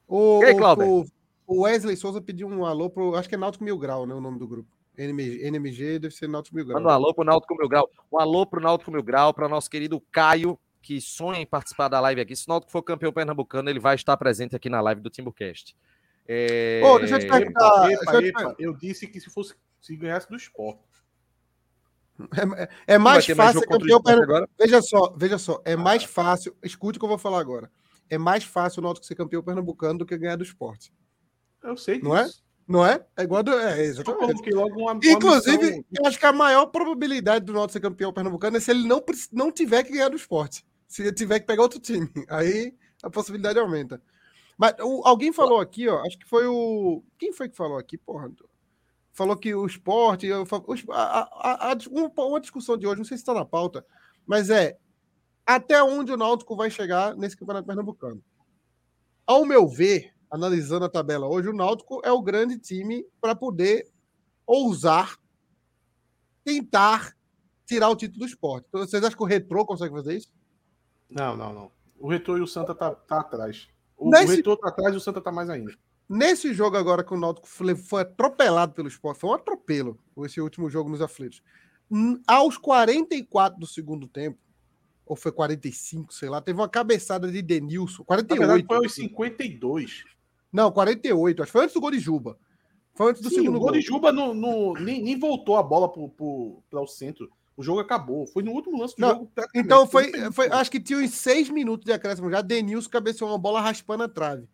[0.06, 1.06] O, aí, o,
[1.48, 3.16] o, Wesley Souza pediu um alô pro.
[3.16, 4.14] Acho que é Náutico Mil Grau, né?
[4.14, 4.70] O nome do grupo.
[4.98, 6.82] NMG, NMG deve ser Náutico Mil Grau.
[6.82, 7.90] Manda um alô pro Náutico Mil Grau.
[8.12, 12.02] Um alô pro Náutico Mil Grau, para nosso querido Caio, que sonha em participar da
[12.02, 12.36] live aqui.
[12.36, 15.78] Se o Náutico for campeão pernambucano, ele vai estar presente aqui na live do Timbucast.
[16.28, 16.82] É...
[16.84, 17.90] Oh, deixa eu te perguntar.
[17.90, 18.56] Epa, epa, epa.
[18.60, 20.89] Eu disse que se fosse se ganhasse do esporte.
[22.36, 24.50] É, é, é mais fácil ser campeão pernambucano.
[24.60, 25.62] Veja só, veja só.
[25.64, 25.78] É ah.
[25.78, 26.56] mais fácil.
[26.64, 27.72] Escute o que eu vou falar agora.
[28.10, 30.92] É mais fácil o Náutico ser campeão pernambucano do que ganhar do esporte.
[31.64, 32.08] Eu sei disso.
[32.08, 32.30] Não é?
[32.68, 33.04] Não é?
[33.18, 33.52] É igual do.
[33.52, 34.50] É, exatamente.
[34.52, 38.60] Logo uma, Inclusive, eu acho que a maior probabilidade do Náutico ser campeão pernambucano é
[38.60, 40.66] se ele não, não tiver que ganhar do esporte.
[40.88, 44.02] Se tiver que pegar outro time, aí a possibilidade aumenta.
[44.58, 47.04] Mas o, alguém falou aqui, ó, acho que foi o.
[47.18, 48.30] Quem foi que falou aqui, porra?
[49.20, 50.32] Falou que o esporte.
[50.32, 50.40] A,
[50.94, 53.86] a, a, uma discussão de hoje, não sei se está na pauta,
[54.26, 54.78] mas é
[55.46, 58.24] até onde o Náutico vai chegar nesse campeonato pernambucano.
[59.28, 63.92] Ao meu ver, analisando a tabela hoje, o Náutico é o grande time para poder
[64.48, 65.18] ousar
[66.46, 67.14] tentar
[67.66, 68.68] tirar o título do esporte.
[68.70, 70.32] Então, vocês acham que o Retrô consegue fazer isso?
[71.10, 71.72] Não, não, não.
[72.00, 73.68] O Retrô e o Santa tá, tá atrás.
[73.98, 74.24] O, Nesse...
[74.24, 75.74] o Retrô tá atrás e o Santa tá mais ainda.
[76.10, 80.68] Nesse jogo agora que o Náutico foi atropelado pelo esporte, foi um atropelo esse último
[80.68, 81.44] jogo nos aflitos.
[82.26, 84.40] Aos 44 do segundo tempo,
[85.06, 88.04] ou foi 45, sei lá, teve uma cabeçada de Denilson.
[88.04, 88.40] 48.
[88.40, 90.04] Na verdade, foi aos 52.
[90.52, 91.44] Não, 48.
[91.44, 92.38] Acho que foi antes do gol de Juba.
[92.96, 93.72] Foi antes do Sim, segundo o gol.
[93.72, 97.30] de Juba no, no, nem, nem voltou a bola para o centro.
[97.56, 98.26] O jogo acabou.
[98.26, 99.32] Foi no último lance do Não, jogo.
[99.54, 102.42] Então foi, foi, acho que tinha uns seis minutos de acréscimo já.
[102.42, 104.48] Denilson cabeceou uma bola raspando a trave.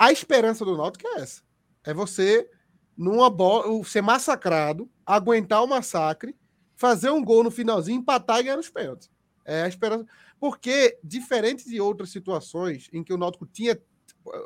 [0.00, 1.42] A esperança do Náutico é essa.
[1.84, 2.48] É você,
[2.96, 6.34] numa bola, ser massacrado, aguentar o massacre,
[6.74, 9.10] fazer um gol no finalzinho, empatar e ganhar os pênaltis.
[9.44, 10.06] É a esperança.
[10.40, 13.78] Porque, diferente de outras situações em que o Náutico tinha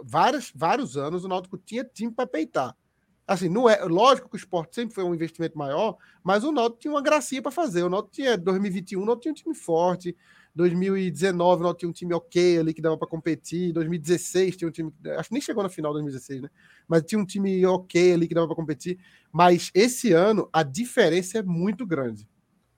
[0.02, 2.76] várias, vários anos, o Náutico tinha time para peitar.
[3.24, 6.80] Assim, não é lógico que o esporte sempre foi um investimento maior, mas o Náutico
[6.80, 7.84] tinha uma gracinha para fazer.
[7.84, 10.16] O Náutico tinha 2021, o Náutico tinha um time forte,
[10.54, 13.72] 2019 nós tinha um time ok ali que dava para competir.
[13.72, 16.50] 2016 tinha um time, acho que nem chegou na final 2016, né?
[16.86, 18.98] Mas tinha um time ok ali que dava para competir.
[19.32, 22.28] Mas esse ano a diferença é muito grande.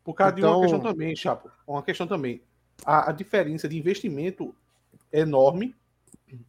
[0.03, 0.41] Por causa então...
[0.41, 1.51] de uma então questão também, Chapo.
[1.67, 2.43] Uma questão também.
[2.85, 4.55] A, a diferença de investimento
[5.13, 5.75] é enorme,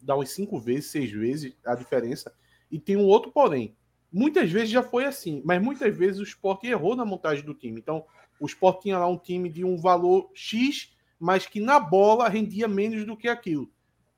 [0.02, 2.32] dá uns cinco vezes, seis vezes a diferença.
[2.70, 3.76] E tem um outro porém.
[4.10, 7.78] Muitas vezes já foi assim, mas muitas vezes o esporte errou na montagem do time.
[7.78, 8.04] Então,
[8.40, 12.68] o esporte tinha lá um time de um valor X mas que na bola rendia
[12.68, 13.70] menos do que aquilo.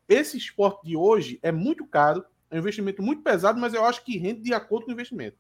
[0.09, 4.05] Esse esporte de hoje é muito caro, é um investimento muito pesado, mas eu acho
[4.05, 5.37] que rende de acordo com o investimento.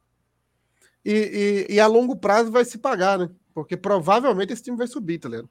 [1.04, 3.30] E, e, e a longo prazo vai se pagar, né?
[3.52, 5.50] Porque provavelmente esse time vai subir, tá ligado?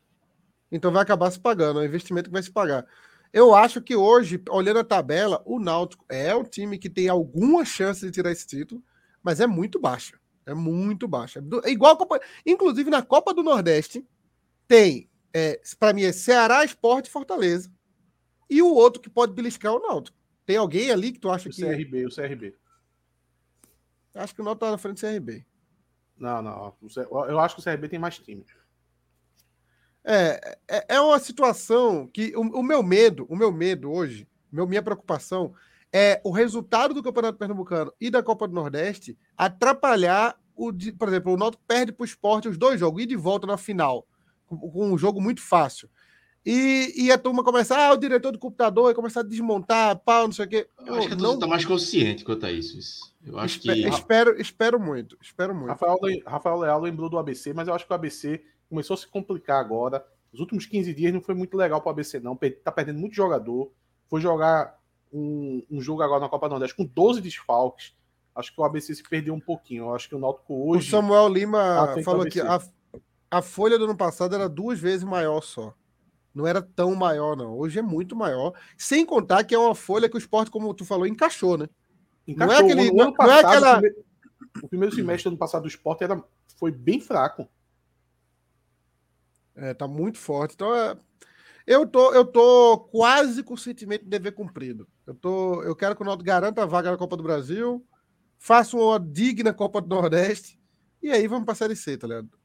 [0.72, 2.86] Então vai acabar se pagando, é um investimento que vai se pagar.
[3.32, 7.64] Eu acho que hoje, olhando a tabela, o Náutico é um time que tem alguma
[7.64, 8.82] chance de tirar esse título,
[9.22, 10.20] mas é muito baixa.
[10.46, 11.44] É muito baixa.
[11.64, 12.20] É igual Copa.
[12.46, 14.06] Inclusive na Copa do Nordeste,
[14.68, 17.72] tem é, para mim é Ceará, Esporte e Fortaleza.
[18.50, 20.18] E o outro que pode beliscar é o Náutico.
[20.46, 21.64] Tem alguém ali que tu acha o que.
[21.64, 22.56] O CRB, o CRB.
[24.16, 25.46] Acho que o Náutico tá na frente do CRB.
[26.18, 26.76] Não, não.
[27.28, 28.46] Eu acho que o CRB tem mais time.
[30.04, 34.66] É, é, é uma situação que o, o, meu medo, o meu medo hoje, meu,
[34.66, 35.54] minha preocupação
[35.94, 41.34] é o resultado do Campeonato Pernambucano e da Copa do Nordeste atrapalhar o, por exemplo,
[41.34, 44.06] o Náutico perde para o esporte os dois jogos, e de volta na final
[44.58, 45.90] com um jogo muito fácil.
[46.46, 50.26] E, e a turma começa, ah, o diretor do computador vai começar a desmontar, pau,
[50.26, 50.68] não sei o quê.
[50.86, 53.14] Eu acho que a não está mais consciente quanto a isso.
[53.26, 53.90] Eu acho espero, que.
[53.90, 55.70] Espero, espero muito, espero muito.
[55.70, 59.08] Rafael, Rafael Leal lembrou do ABC, mas eu acho que o ABC começou a se
[59.08, 60.06] complicar agora.
[60.32, 62.38] Os últimos 15 dias não foi muito legal para o ABC, não.
[62.64, 63.72] Tá perdendo muito jogador.
[64.08, 64.80] Foi jogar
[65.12, 67.94] um, um jogo agora na Copa do Nordeste com 12 desfalques.
[68.36, 69.86] Acho que o ABC se perdeu um pouquinho.
[69.86, 70.88] Eu acho que o Náutico hoje.
[70.88, 72.62] O Samuel Lima falou que a,
[73.32, 75.74] a folha do ano passado era duas vezes maior só.
[76.34, 77.58] Não era tão maior, não.
[77.58, 78.54] Hoje é muito maior.
[78.78, 81.68] Sem contar que é uma folha que o esporte, como tu falou, encaixou, né?
[82.28, 82.56] Encaixou.
[82.56, 82.92] Não é aquele.
[82.92, 83.72] O, ano passado, não é aquela...
[83.72, 84.06] o, primeiro,
[84.64, 86.24] o primeiro semestre do ano passado do esporte era,
[86.58, 87.50] foi bem fraco.
[89.56, 90.54] É, tá muito forte.
[90.54, 90.98] Então, é...
[91.68, 94.88] eu, tô, eu tô quase com o sentimento de dever cumprido.
[95.06, 97.86] Eu, tô, eu quero que o Náutico garanta a vaga na Copa do Brasil,
[98.38, 100.60] faça uma digna Copa do Nordeste,
[101.02, 102.39] e aí vamos para a Série C, tá ligado?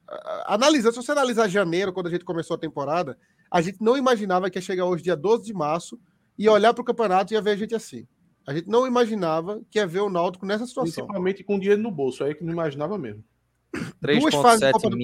[0.46, 3.18] Analisando, se você analisar janeiro, quando a gente começou a temporada,
[3.50, 5.98] a gente não imaginava que ia chegar hoje, dia 12 de março,
[6.38, 8.06] e olhar para o campeonato e ia ver a gente assim.
[8.46, 11.04] A gente não imaginava que ia ver o Náutico nessa situação.
[11.04, 13.24] Principalmente com dinheiro no bolso, aí que não imaginava mesmo.
[14.00, 14.98] Duas fases, Copa do,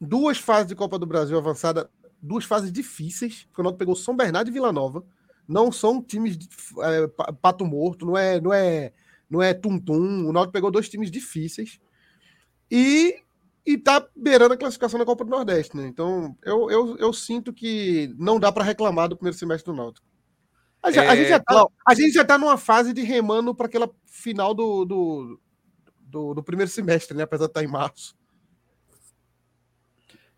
[0.00, 4.16] duas fases de Copa do Brasil avançada, duas fases difíceis, porque o Náutico pegou São
[4.16, 5.04] Bernardo e Vila Nova.
[5.48, 6.48] Não são times de,
[6.82, 7.06] é,
[7.40, 8.92] pato morto, não é, não é,
[9.28, 10.28] não é tum-tum.
[10.28, 11.80] O Náutico pegou dois times difíceis.
[12.70, 13.16] E
[13.64, 15.86] e tá beirando a classificação da Copa do Nordeste, né?
[15.86, 20.06] Então, eu, eu, eu sinto que não dá para reclamar do primeiro semestre do Náutico.
[20.82, 21.08] A, é...
[21.08, 24.54] a, gente já tá, a gente já tá numa fase de remando para aquela final
[24.54, 25.40] do, do,
[26.00, 27.24] do, do, primeiro semestre, né?
[27.24, 28.16] Apesar de estar tá em março.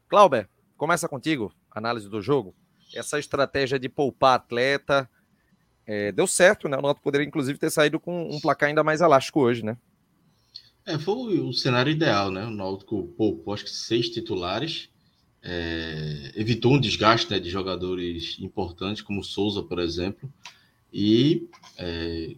[0.08, 2.54] Clauber, começa contigo, análise do jogo.
[2.94, 5.08] Essa estratégia de poupar atleta
[5.86, 6.76] é, deu certo, né?
[6.76, 9.78] O Náutico poderia, inclusive, ter saído com um placar ainda mais elástico hoje, né?
[10.84, 12.44] É, foi o cenário ideal, né?
[12.44, 14.88] O Náutico poupou acho que seis titulares
[15.42, 20.32] é, evitou um desgaste né, de jogadores importantes, como Souza, por exemplo,
[20.92, 22.36] e é,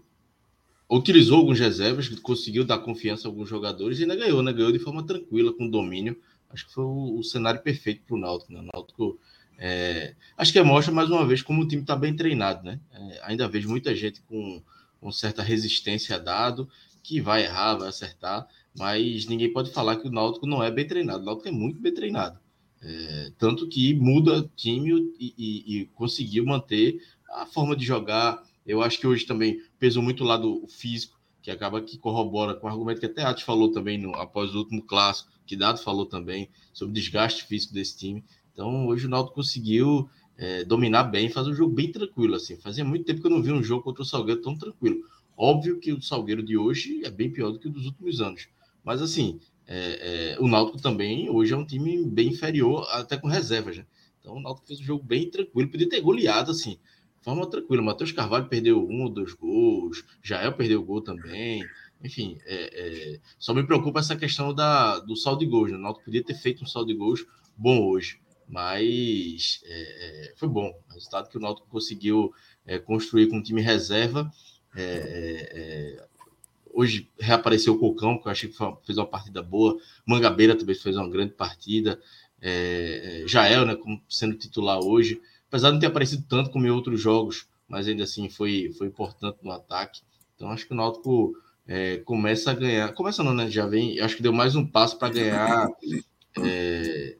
[0.90, 4.52] utilizou alguns reservas, conseguiu dar confiança a alguns jogadores e ainda ganhou, né?
[4.52, 6.20] Ganhou de forma tranquila, com domínio.
[6.50, 8.52] Acho que foi o, o cenário perfeito para o Náutico.
[8.52, 8.60] Né?
[8.60, 9.18] O Náutico
[9.58, 12.80] é, acho que mostra mais uma vez como o time está bem treinado, né?
[12.92, 14.62] É, ainda vejo muita gente com,
[15.00, 16.68] com certa resistência a dado,
[17.04, 20.86] que vai errar, vai acertar, mas ninguém pode falar que o Náutico não é bem
[20.86, 21.22] treinado.
[21.22, 22.40] O Náutico é muito bem treinado.
[22.82, 28.42] É, tanto que muda time e, e, e, conseguiu manter a forma de jogar.
[28.66, 32.66] Eu acho que hoje também pesou muito o lado físico, que acaba que corrobora com
[32.66, 35.78] o argumento que até a Ati falou também no, após o último clássico, que Dado
[35.78, 38.24] falou também sobre o desgaste físico desse time.
[38.52, 42.34] Então hoje o Náutico conseguiu é, dominar bem, fazer um jogo bem tranquilo.
[42.34, 42.56] assim.
[42.56, 45.02] Fazia muito tempo que eu não vi um jogo contra o Salgueiro tão tranquilo.
[45.36, 48.48] Óbvio que o Salgueiro de hoje é bem pior do que o dos últimos anos.
[48.84, 53.28] Mas assim, é, é, o Náutico também hoje é um time bem inferior, até com
[53.28, 53.82] reservas.
[54.20, 57.82] Então o Náutico fez um jogo bem tranquilo, podia ter goleado assim, de forma tranquila.
[57.82, 61.64] Matheus Carvalho perdeu um ou dois gols, Jael perdeu o gol também.
[62.02, 65.70] Enfim, é, é, só me preocupa essa questão da, do saldo de gols.
[65.70, 65.78] Né?
[65.78, 67.24] O Náutico podia ter feito um saldo de gols
[67.56, 70.70] bom hoje, mas é, é, foi bom.
[70.90, 72.32] O resultado que o Náutico conseguiu
[72.86, 74.30] construir com um time reserva.
[74.76, 76.04] É,
[76.72, 79.78] hoje reapareceu o Cocão, que eu achei que fez uma partida boa.
[80.06, 82.00] Mangabeira também fez uma grande partida.
[82.40, 86.66] É, é, Jael, né, como sendo titular hoje, apesar de não ter aparecido tanto como
[86.66, 90.02] em outros jogos, mas ainda assim foi, foi importante no ataque.
[90.34, 91.34] Então acho que o Náutico
[91.66, 92.92] é, começa a ganhar.
[92.92, 93.50] Começa não, né?
[93.50, 93.98] Já vem.
[94.00, 95.68] Acho que deu mais um passo para ganhar.
[96.42, 97.16] É,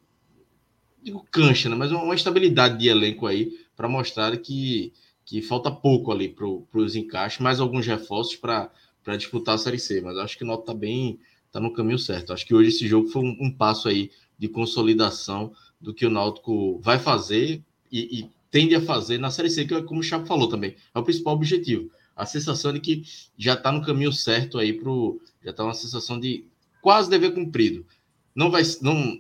[1.03, 1.77] digo cancha, né?
[1.77, 4.93] Mas uma estabilidade de elenco aí para mostrar que,
[5.25, 8.71] que falta pouco ali para os encaixes, mais alguns reforços para
[9.17, 12.33] disputar a Série C, mas acho que o Náutico está bem, está no caminho certo.
[12.33, 16.11] Acho que hoje esse jogo foi um, um, passo aí de consolidação do que o
[16.11, 20.03] Náutico vai fazer e, e tende a fazer na Série C, que é como o
[20.03, 21.91] Chapo falou também, é o principal objetivo.
[22.15, 23.03] A sensação de que
[23.37, 24.91] já está no caminho certo aí para
[25.43, 26.47] já está uma sensação de
[26.81, 27.85] quase dever cumprido.
[28.35, 29.19] Não vai, não,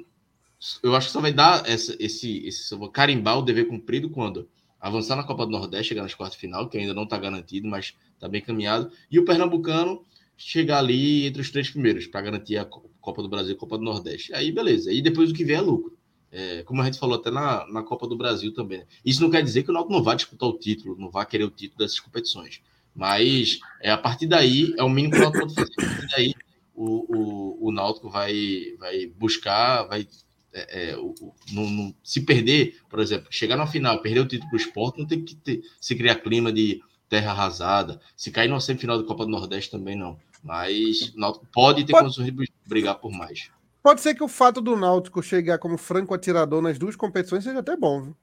[0.82, 4.48] eu acho que só vai dar essa, esse, esse carimbar o dever cumprido quando
[4.84, 7.94] avançar na Copa do Nordeste, chegar nas quartas final, que ainda não está garantido, mas
[8.12, 8.92] está bem caminhado.
[9.10, 10.04] E o Pernambucano
[10.36, 13.78] chegar ali entre os três primeiros para garantir a Copa do Brasil e a Copa
[13.78, 14.34] do Nordeste.
[14.34, 14.92] Aí beleza.
[14.92, 15.96] E depois o que vier é lucro.
[16.30, 18.80] É, como a gente falou até na, na Copa do Brasil também.
[18.80, 18.86] Né?
[19.02, 21.44] Isso não quer dizer que o Náutico não vai disputar o título, não vai querer
[21.44, 22.60] o título dessas competições.
[22.94, 25.72] Mas é, a partir daí é o mínimo que o Náutico pode fazer.
[25.78, 26.34] A partir daí
[26.74, 28.34] o, o, o Náutico vai,
[28.78, 30.06] vai buscar, vai
[30.54, 31.12] é, é, o,
[31.52, 35.00] não, não, se perder, por exemplo, chegar na final, perder o título para o esporte,
[35.00, 38.00] não tem que ter, se criar clima de terra arrasada.
[38.16, 40.16] Se cair numa semifinal da Copa do Nordeste também não.
[40.42, 42.04] Mas o Náutico pode ter pode...
[42.04, 43.50] condições de brigar por mais.
[43.82, 47.58] Pode ser que o fato do Náutico chegar como franco atirador nas duas competições seja
[47.58, 48.14] até bom.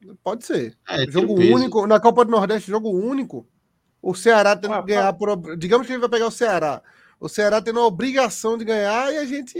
[0.00, 0.16] Viu?
[0.24, 0.76] Pode ser.
[0.88, 1.86] É, jogo único.
[1.86, 3.46] Na Copa do Nordeste, jogo único.
[4.00, 5.56] O Ceará tendo ah, que ganhar por.
[5.56, 6.82] Digamos que ele vai pegar o Ceará.
[7.18, 9.58] O Ceará tendo a obrigação de ganhar e a gente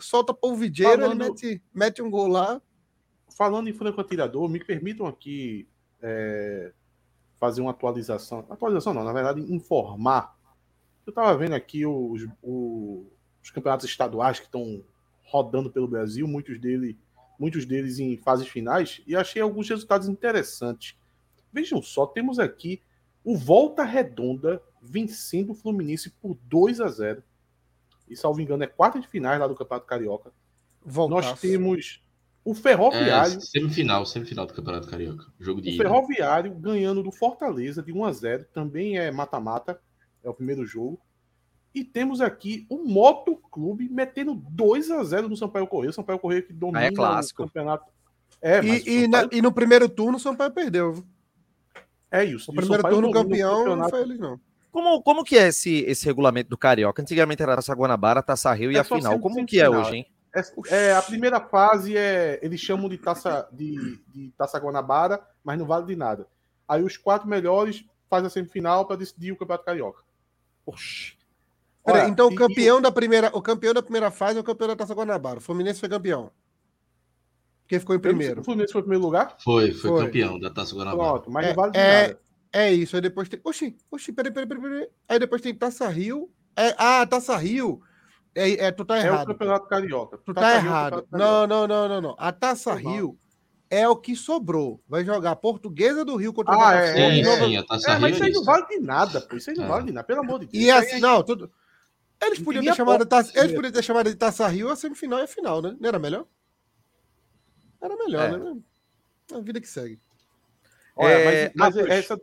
[0.00, 1.24] solta polvideira Falando...
[1.24, 2.60] e mete, mete um gol lá.
[3.36, 5.68] Falando em franco atirador, me permitam aqui
[6.00, 6.72] é,
[7.38, 8.40] fazer uma atualização.
[8.50, 10.36] Atualização não, na verdade, informar.
[11.06, 13.06] Eu estava vendo aqui os, os,
[13.42, 14.82] os, campeonatos estaduais que estão
[15.24, 16.98] rodando pelo Brasil, muitos, dele,
[17.38, 20.96] muitos deles em fases finais, e achei alguns resultados interessantes.
[21.52, 22.80] Vejam só, temos aqui
[23.24, 27.22] o Volta Redonda vencendo o Fluminense por 2 a 0.
[28.08, 30.32] E, salvo engano, é quarta de finais lá do Campeonato Carioca.
[30.84, 31.30] Voltaço.
[31.30, 32.02] Nós temos
[32.44, 33.38] o Ferroviário.
[33.38, 35.26] É, semifinal, semifinal do Campeonato Carioca.
[35.40, 39.80] Jogo de o Ferroviário ganhando do Fortaleza de 1 a 0 também é mata-mata,
[40.22, 41.00] é o primeiro jogo.
[41.74, 45.90] E temos aqui o Moto Clube metendo 2 a 0 no Sampaio Correia.
[45.90, 47.42] O Sampaio Correia que domina é clássico.
[47.42, 47.92] o campeonato.
[48.40, 51.04] É, e, e, na, e, no primeiro turno o Sampaio perdeu.
[52.10, 52.52] É isso.
[52.52, 54.40] O primeiro o turno campeão não foi eles, não.
[54.76, 57.00] Como, como que é esse, esse regulamento do Carioca?
[57.00, 59.18] Antigamente era Taça Guanabara, Taça Rio é e a final.
[59.18, 60.06] Como que é hoje, hein?
[60.68, 62.38] É, é, a primeira fase é.
[62.42, 66.26] Eles chamam de taça, de, de taça Guanabara, mas não vale de nada.
[66.68, 70.02] Aí os quatro melhores fazem a semifinal para decidir o Campeonato Carioca.
[70.66, 71.14] Oxi.
[71.82, 72.82] Olha, então, o campeão, e...
[72.82, 75.38] da primeira, o campeão da primeira fase é o campeão da Taça Guanabara.
[75.38, 76.30] O Fluminense foi campeão.
[77.66, 78.42] Quem ficou em primeiro?
[78.42, 79.36] O Fluminense foi em primeiro lugar?
[79.42, 80.04] Foi, foi, foi.
[80.04, 81.12] campeão da Taça Guanabara.
[81.12, 82.25] Pronto, mas é, não vale de é, nada.
[82.56, 82.96] É isso.
[82.96, 83.38] Aí depois tem.
[83.44, 84.62] Oxi, oxi, peraí, peraí, peraí.
[84.62, 84.88] peraí.
[85.06, 86.30] Aí depois tem Taça Rio.
[86.56, 87.82] É, ah, Taça Rio
[88.34, 89.20] é, é, tu tá errado.
[89.20, 90.18] É o Campeonato Carioca.
[90.18, 91.06] Tu tá errado.
[91.12, 92.16] Não, não, não, não, não.
[92.18, 93.18] A Taça Rio
[93.68, 94.82] é o que sobrou.
[94.88, 96.98] Vai jogar a Portuguesa do Rio contra ah, o Botafogo.
[96.98, 99.36] É, sim, sim, a Taça é, Rio mas isso aí não vale de nada, pô.
[99.36, 99.68] Isso aí não é.
[99.68, 100.64] vale de nada, pelo amor de Deus.
[100.64, 101.52] E assim, não, tudo...
[102.22, 105.18] Eles podiam, ter chamado, de taça, eles podiam ter chamado de Taça Rio a semifinal
[105.18, 105.76] e a final, né?
[105.78, 106.24] Não era melhor?
[107.78, 108.38] Era melhor, é.
[108.38, 108.56] né?
[109.34, 110.00] A vida que segue.
[110.96, 112.18] Olha, é, mas, mas essa.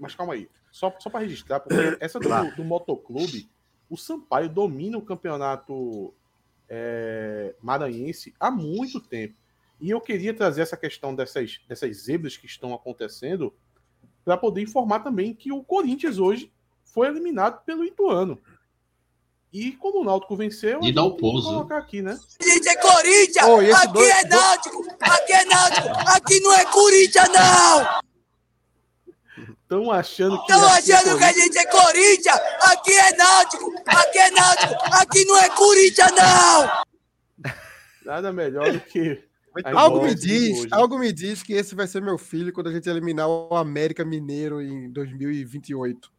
[0.00, 0.48] Mas calma aí.
[0.70, 3.48] Só, só para registrar, porque essa do, do motoclube,
[3.88, 6.12] o Sampaio domina o campeonato
[6.68, 9.34] é, maranhense há muito tempo.
[9.80, 13.52] E eu queria trazer essa questão dessas, dessas zebras que estão acontecendo
[14.24, 16.50] para poder informar também que o Corinthians hoje
[16.84, 18.40] foi eliminado pelo Ituano.
[19.52, 21.46] E como o Náutico venceu, e dá o pouso.
[21.46, 22.18] colocar aqui, né?
[22.42, 23.46] Gente é Corinthians!
[23.46, 24.10] Oh, aqui dois...
[24.10, 24.84] é Náutico!
[25.00, 25.88] Aqui é Náutico!
[26.08, 28.13] Aqui não é Corinthians, não!
[29.74, 30.52] Estão achando que.
[30.52, 32.40] Estão achando que a gente é Corinthians!
[32.62, 33.74] Aqui é Náutico!
[33.86, 34.74] Aqui é Náutico!
[34.92, 37.52] Aqui não é Corinthians, não!
[38.04, 39.24] Nada melhor do que.
[39.64, 42.88] Algo me diz, algo me diz que esse vai ser meu filho quando a gente
[42.88, 46.12] eliminar o América Mineiro em 2028.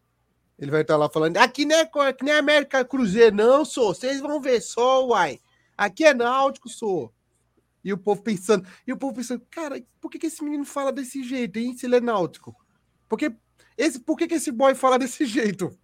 [0.60, 3.94] Ele vai estar lá falando: aqui não é, aqui não é América Cruzeiro, não, sou.
[3.94, 5.40] Vocês vão ver só, uai.
[5.78, 7.14] Aqui é Náutico, sou.
[7.86, 10.92] E o povo pensando, e o povo pensando, cara, por que, que esse menino fala
[10.92, 11.78] desse jeito, hein?
[11.78, 12.56] Se ele é náutico?
[13.08, 13.32] Porque
[13.78, 15.78] esse, por que, que esse boy fala desse jeito?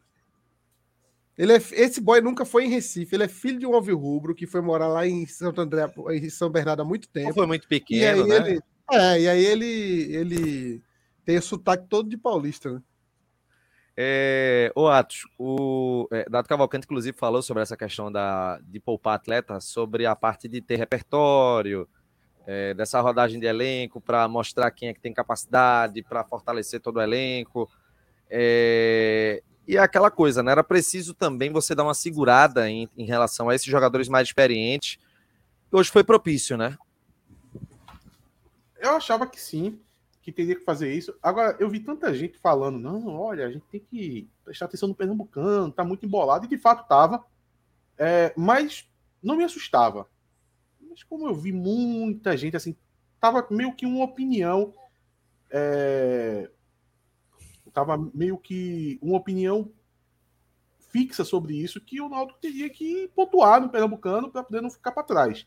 [1.37, 4.45] Ele é, esse boy nunca foi em Recife, ele é filho de um rubro que
[4.45, 7.29] foi morar lá em Santo André, em São Bernardo há muito tempo.
[7.29, 8.35] Não foi muito pequeno, né?
[8.35, 8.59] Ele,
[8.91, 10.81] é, e aí ele, ele
[11.25, 12.81] tem o sotaque todo de paulista, né?
[13.95, 19.15] É, o Atos, o é, Dado Cavalcante, inclusive, falou sobre essa questão da, de poupar
[19.15, 21.87] atleta, sobre a parte de ter repertório,
[22.47, 26.97] é, dessa rodagem de elenco, para mostrar quem é que tem capacidade, para fortalecer todo
[26.97, 27.69] o elenco.
[28.33, 30.53] É, e é aquela coisa, né?
[30.53, 34.97] Era preciso também você dar uma segurada em, em relação a esses jogadores mais experientes.
[35.69, 36.77] Hoje foi propício, né?
[38.79, 39.79] Eu achava que sim
[40.21, 41.15] que teria que fazer isso.
[41.21, 44.95] Agora, eu vi tanta gente falando, não, olha, a gente tem que prestar atenção no
[44.95, 47.25] Pernambucano, tá muito embolado, e de fato tava.
[47.97, 48.87] É, mas
[49.21, 50.07] não me assustava.
[50.79, 52.75] Mas como eu vi muita gente, assim,
[53.19, 54.73] tava meio que uma opinião.
[55.49, 56.49] É,
[57.73, 59.71] tava meio que uma opinião
[60.91, 64.91] fixa sobre isso, que o Náutico teria que pontuar no Pernambucano para poder não ficar
[64.91, 65.45] para trás.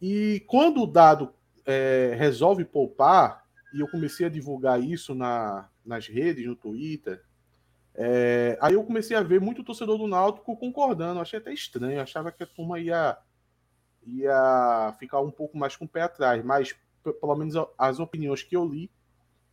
[0.00, 1.32] E quando o dado
[1.64, 7.22] é, resolve poupar, e eu comecei a divulgar isso na, nas redes, no Twitter,
[7.94, 11.20] é, aí eu comecei a ver muito torcedor do Náutico concordando.
[11.20, 13.16] achei até estranho, achava que a turma ia,
[14.04, 18.56] ia ficar um pouco mais com o pé atrás, mas pelo menos as opiniões que
[18.56, 18.90] eu li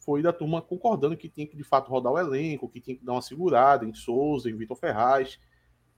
[0.04, 3.06] foi da turma concordando que tinha que de fato rodar o elenco, que tinha que
[3.06, 5.40] dar uma segurada em Souza, em Vitor Ferraz,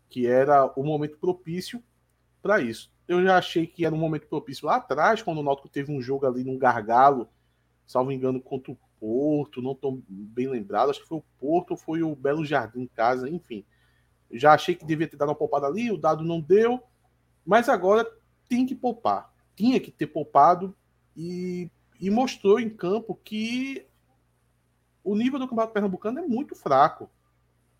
[0.09, 1.83] que era o momento propício
[2.41, 5.69] para isso eu já achei que era um momento propício lá atrás, quando o Náutico
[5.69, 7.27] teve um jogo ali num gargalo,
[7.85, 11.77] salvo engano, contra o Porto, não estou bem lembrado, acho que foi o Porto ou
[11.77, 13.65] foi o Belo Jardim em casa, enfim.
[14.31, 16.81] Já achei que devia ter dado uma poupada ali, o dado não deu,
[17.45, 18.07] mas agora
[18.47, 19.33] tem que poupar.
[19.55, 20.75] Tinha que ter poupado
[21.15, 23.85] e, e mostrou em campo que
[25.03, 27.09] o nível do Campeonato Pernambucano é muito fraco.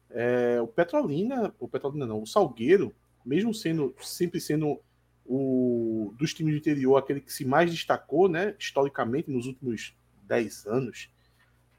[0.10, 2.94] É, o Petrolina, o Petrolina não, o Salgueiro,
[3.26, 4.80] mesmo sendo sempre sendo
[5.26, 10.68] o, dos times do interior, aquele que se mais destacou, né, historicamente, nos últimos 10
[10.68, 11.10] anos.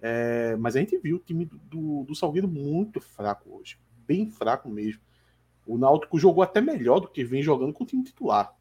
[0.01, 4.31] É, mas a gente viu o time do, do, do, Salgueiro muito fraco hoje, bem
[4.31, 5.01] fraco mesmo.
[5.67, 8.55] O Náutico jogou até melhor do que vem jogando com o time titular.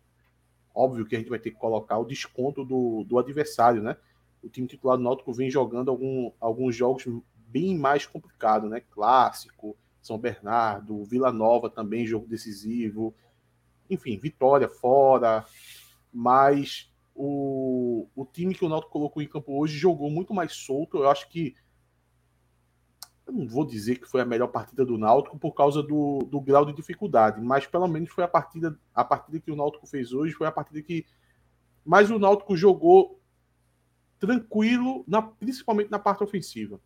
[0.73, 3.97] Óbvio que a gente vai ter que colocar o desconto do, do adversário, né?
[4.43, 7.05] O time titular do Náutico vem jogando algum, alguns jogos
[7.47, 8.81] bem mais complicados, né?
[8.91, 13.13] Clássico, São Bernardo, Vila Nova também, jogo decisivo
[13.89, 15.45] enfim, vitória fora,
[16.11, 20.97] mas o, o time que o Náutico colocou em campo hoje jogou muito mais solto.
[20.97, 21.55] Eu acho que
[23.25, 26.41] eu não vou dizer que foi a melhor partida do Náutico por causa do, do
[26.41, 30.11] grau de dificuldade, mas pelo menos foi a partida a partida que o Náutico fez
[30.11, 31.05] hoje foi a partida que
[31.85, 33.19] mais o Náutico jogou
[34.23, 36.79] tranquilo, na, principalmente na parte ofensiva.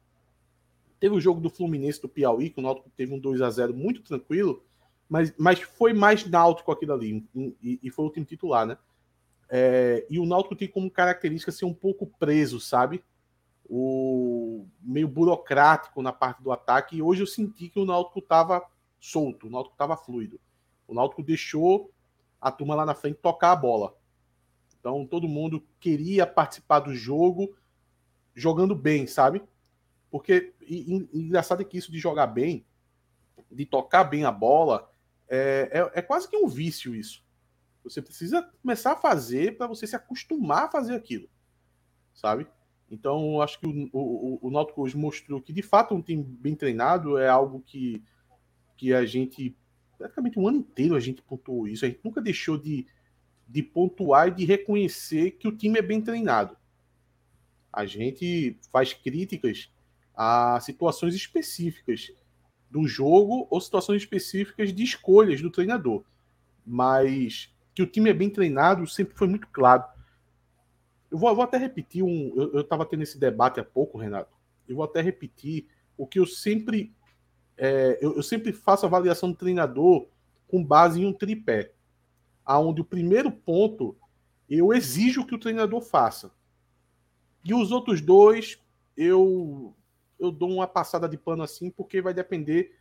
[0.99, 3.75] Teve o jogo do Fluminense do Piauí, que o Náutico teve um 2 a 0
[3.75, 4.63] muito tranquilo,
[5.07, 7.23] mas, mas foi mais náutico aquilo ali,
[7.61, 8.75] e, e foi o time titular, né?
[9.47, 13.03] É, e o Náutico tem como característica ser um pouco preso, sabe?
[13.69, 16.97] O meio burocrático na parte do ataque.
[16.97, 18.65] E hoje eu senti que o Náutico estava
[18.99, 20.39] solto, o Náutico estava fluido.
[20.87, 21.91] O Náutico deixou
[22.41, 23.95] a turma lá na frente tocar a bola.
[24.79, 27.55] Então todo mundo queria participar do jogo
[28.33, 29.41] jogando bem, sabe?
[30.09, 32.65] Porque e, e, engraçado é que isso de jogar bem,
[33.51, 34.89] de tocar bem a bola,
[35.27, 37.25] é, é, é quase que um vício isso.
[37.83, 41.29] Você precisa começar a fazer para você se acostumar a fazer aquilo,
[42.13, 42.47] sabe?
[42.89, 46.55] Então, acho que o, o, o Náutico hoje mostrou que, de fato, um time bem
[46.55, 48.03] treinado é algo que
[48.77, 49.57] que a gente,
[49.97, 52.85] praticamente um ano inteiro a gente pontuou isso, a gente nunca deixou de,
[53.47, 56.55] de pontuar e de reconhecer que o time é bem treinado.
[57.71, 59.71] A gente faz críticas
[60.15, 62.11] a situações específicas
[62.69, 66.03] do jogo ou situações específicas de escolhas do treinador.
[66.65, 69.83] Mas que o time é bem treinado sempre foi muito claro.
[71.09, 72.33] Eu vou, eu vou até repetir um.
[72.35, 74.35] Eu estava tendo esse debate há pouco, Renato.
[74.67, 76.91] Eu vou até repetir o que eu sempre.
[77.55, 80.07] É, eu, eu, sempre faço avaliação do treinador
[80.47, 81.71] com base em um tripé.
[82.47, 83.97] Onde o primeiro ponto
[84.49, 86.31] eu exijo que o treinador faça.
[87.43, 88.61] E os outros dois
[88.95, 89.75] eu
[90.19, 92.75] eu dou uma passada de pano assim, porque vai depender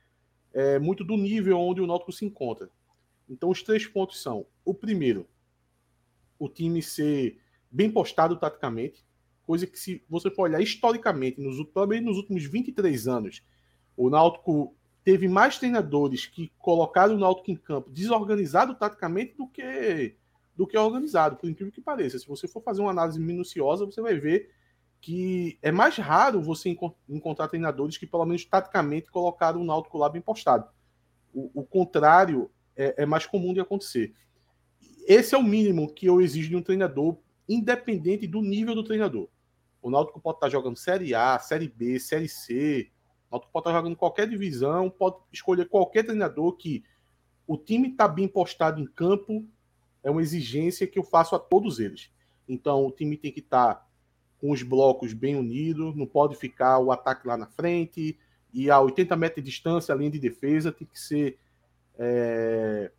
[0.54, 2.70] é, muito do nível onde o Náutico se encontra.
[3.28, 5.28] Então, os três pontos são: o primeiro,
[6.38, 7.38] o time ser
[7.70, 9.04] bem postado taticamente,
[9.46, 13.42] coisa que, se você for olhar historicamente, nos, também nos últimos 23 anos,
[13.96, 14.74] o Náutico
[15.07, 20.16] teve mais treinadores que colocaram o Náutico em campo desorganizado taticamente do que
[20.57, 22.18] do que organizado, por incrível que pareça.
[22.18, 24.50] Se você for fazer uma análise minuciosa, você vai ver
[25.00, 26.76] que é mais raro você
[27.09, 30.68] encontrar treinadores que, pelo menos taticamente, colocaram o Náutico lá bem postado.
[31.32, 34.12] O, o contrário é, é, mais comum de acontecer.
[35.07, 37.16] Esse é o mínimo que eu exijo de um treinador,
[37.48, 39.28] independente do nível do treinador.
[39.80, 42.90] O Náutico pode estar jogando Série A, Série B, Série C.
[43.31, 46.85] Náutico pode estar jogando qualquer divisão, pode escolher qualquer treinador que
[47.47, 49.45] o time está bem postado em campo,
[50.03, 52.11] é uma exigência que eu faço a todos eles.
[52.49, 53.87] Então, o time tem que estar
[54.39, 58.18] com os blocos bem unidos, não pode ficar o ataque lá na frente,
[58.53, 61.39] e a 80 metros de distância, a linha de defesa tem que ser
[61.99, 62.91] é,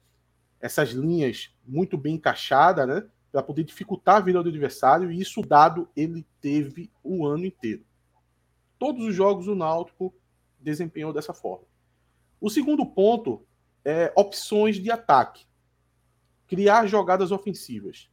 [0.59, 3.03] essas linhas muito bem encaixadas, né?
[3.31, 7.85] Para poder dificultar a vida do adversário, e isso dado ele teve o ano inteiro.
[8.79, 10.13] Todos os jogos o Náutico
[10.59, 11.65] desempenhou dessa forma.
[12.39, 13.45] O segundo ponto
[13.83, 15.45] é opções de ataque.
[16.47, 18.09] Criar jogadas ofensivas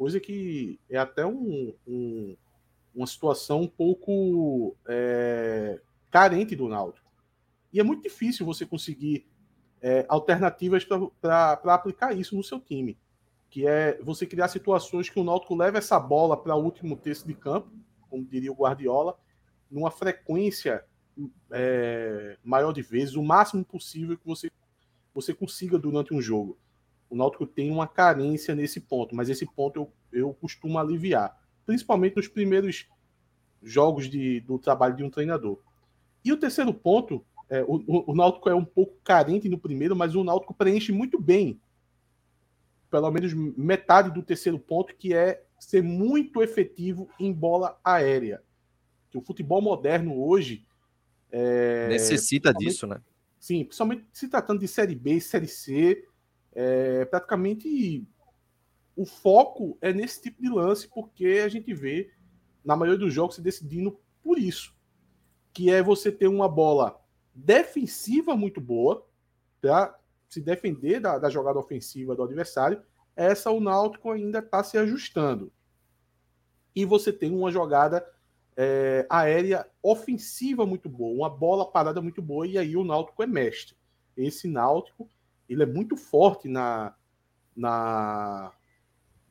[0.00, 2.34] coisa que é até um, um,
[2.94, 5.78] uma situação um pouco é,
[6.10, 7.12] carente do Náutico.
[7.70, 9.26] E é muito difícil você conseguir
[9.78, 10.86] é, alternativas
[11.20, 12.96] para aplicar isso no seu time,
[13.50, 17.26] que é você criar situações que o Náutico leva essa bola para o último terço
[17.26, 17.70] de campo,
[18.08, 19.18] como diria o Guardiola,
[19.70, 20.84] numa frequência
[21.50, 24.50] é, maior de vezes, o máximo possível que você,
[25.14, 26.58] você consiga durante um jogo.
[27.08, 32.16] O Náutico tem uma carência nesse ponto, mas esse ponto eu, eu costumo aliviar, principalmente
[32.16, 32.88] nos primeiros
[33.62, 35.58] jogos de, do trabalho de um treinador.
[36.24, 40.14] E o terceiro ponto, é, o, o, Náutico é um pouco carente no primeiro, mas
[40.14, 41.60] o Náutico preenche muito bem,
[42.90, 48.42] pelo menos metade do terceiro ponto, que é ser muito efetivo em bola aérea.
[49.10, 50.64] Que o futebol moderno hoje
[51.30, 53.00] é, necessita disso, né?
[53.38, 56.06] Sim, principalmente se tratando de Série B e Série C,
[56.52, 58.06] é, praticamente
[58.94, 62.12] o foco é nesse tipo de lance, porque a gente vê
[62.64, 64.74] na maioria dos jogos se decidindo por isso,
[65.52, 67.00] que é você ter uma bola
[67.34, 69.06] defensiva muito boa
[69.60, 69.98] para
[70.28, 72.82] se defender da, da, jogada ofensiva do adversário.
[73.16, 75.52] Essa o Náutico ainda está se ajustando.
[76.74, 78.06] E você tem uma jogada
[78.62, 83.26] é, aérea ofensiva muito boa, uma bola parada muito boa, e aí o Náutico é
[83.26, 83.74] mestre.
[84.14, 85.08] Esse Náutico
[85.48, 86.94] ele é muito forte na,
[87.56, 88.52] na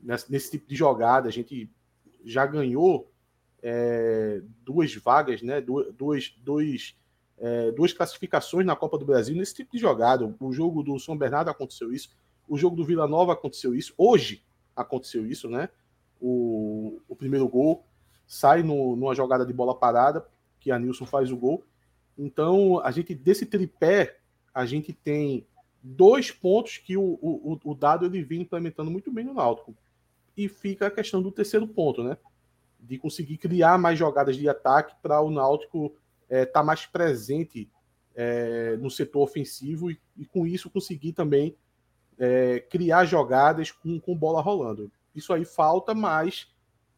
[0.01, 1.29] nesse, nesse tipo de jogada.
[1.29, 1.69] A gente
[2.25, 3.11] já ganhou
[3.61, 5.61] é, duas vagas, né?
[5.61, 6.97] Duas, dois,
[7.37, 10.35] é, duas classificações na Copa do Brasil nesse tipo de jogada.
[10.39, 12.09] O jogo do São Bernardo aconteceu isso,
[12.47, 14.43] o jogo do Vila Nova aconteceu isso, hoje
[14.75, 15.69] aconteceu isso, né?
[16.19, 17.85] O, o primeiro gol
[18.29, 20.23] sai no, numa jogada de bola parada,
[20.59, 21.65] que a Nilson faz o gol.
[22.15, 24.19] Então, a gente, desse tripé,
[24.53, 25.47] a gente tem
[25.81, 29.75] dois pontos que o, o, o dado ele vem implementando muito bem no Náutico.
[30.37, 32.17] E fica a questão do terceiro ponto, né?
[32.79, 37.67] De conseguir criar mais jogadas de ataque para o Náutico estar é, tá mais presente
[38.15, 41.55] é, no setor ofensivo e, e, com isso conseguir também
[42.19, 44.91] é, criar jogadas com, com bola rolando.
[45.15, 46.47] Isso aí falta, mas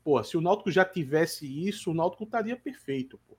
[0.04, 3.36] pô, se o Náutico já tivesse isso, o Náutico estaria perfeito, pô.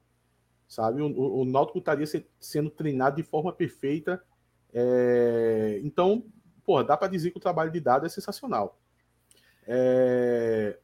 [0.68, 1.02] sabe?
[1.02, 4.22] O, o, Náutico estaria se, sendo treinado de forma perfeita
[4.72, 6.24] é, então,
[6.64, 8.78] pô, dá para dizer que o trabalho de dado é sensacional.
[9.66, 10.78] É,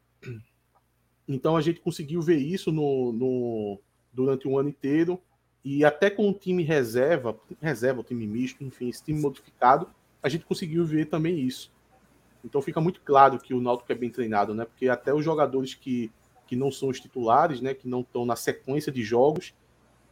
[1.26, 3.80] então a gente conseguiu ver isso no, no,
[4.12, 5.20] durante um ano inteiro
[5.64, 9.90] e até com o time reserva, reserva, o time misto, enfim, esse time modificado,
[10.22, 11.72] a gente conseguiu ver também isso.
[12.44, 14.64] Então fica muito claro que o Náutico é bem treinado, né?
[14.64, 16.10] Porque até os jogadores que,
[16.46, 17.74] que não são os titulares, né?
[17.74, 19.54] Que não estão na sequência de jogos,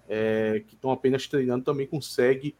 [0.09, 2.55] é, que estão apenas treinando, também conseguem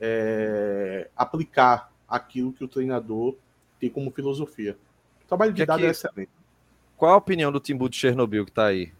[0.00, 3.36] é, aplicar aquilo que o treinador
[3.80, 4.76] tem como filosofia.
[5.24, 6.30] O trabalho de dados é excelente.
[6.96, 8.92] Qual a opinião do Timbu de Chernobyl que está aí?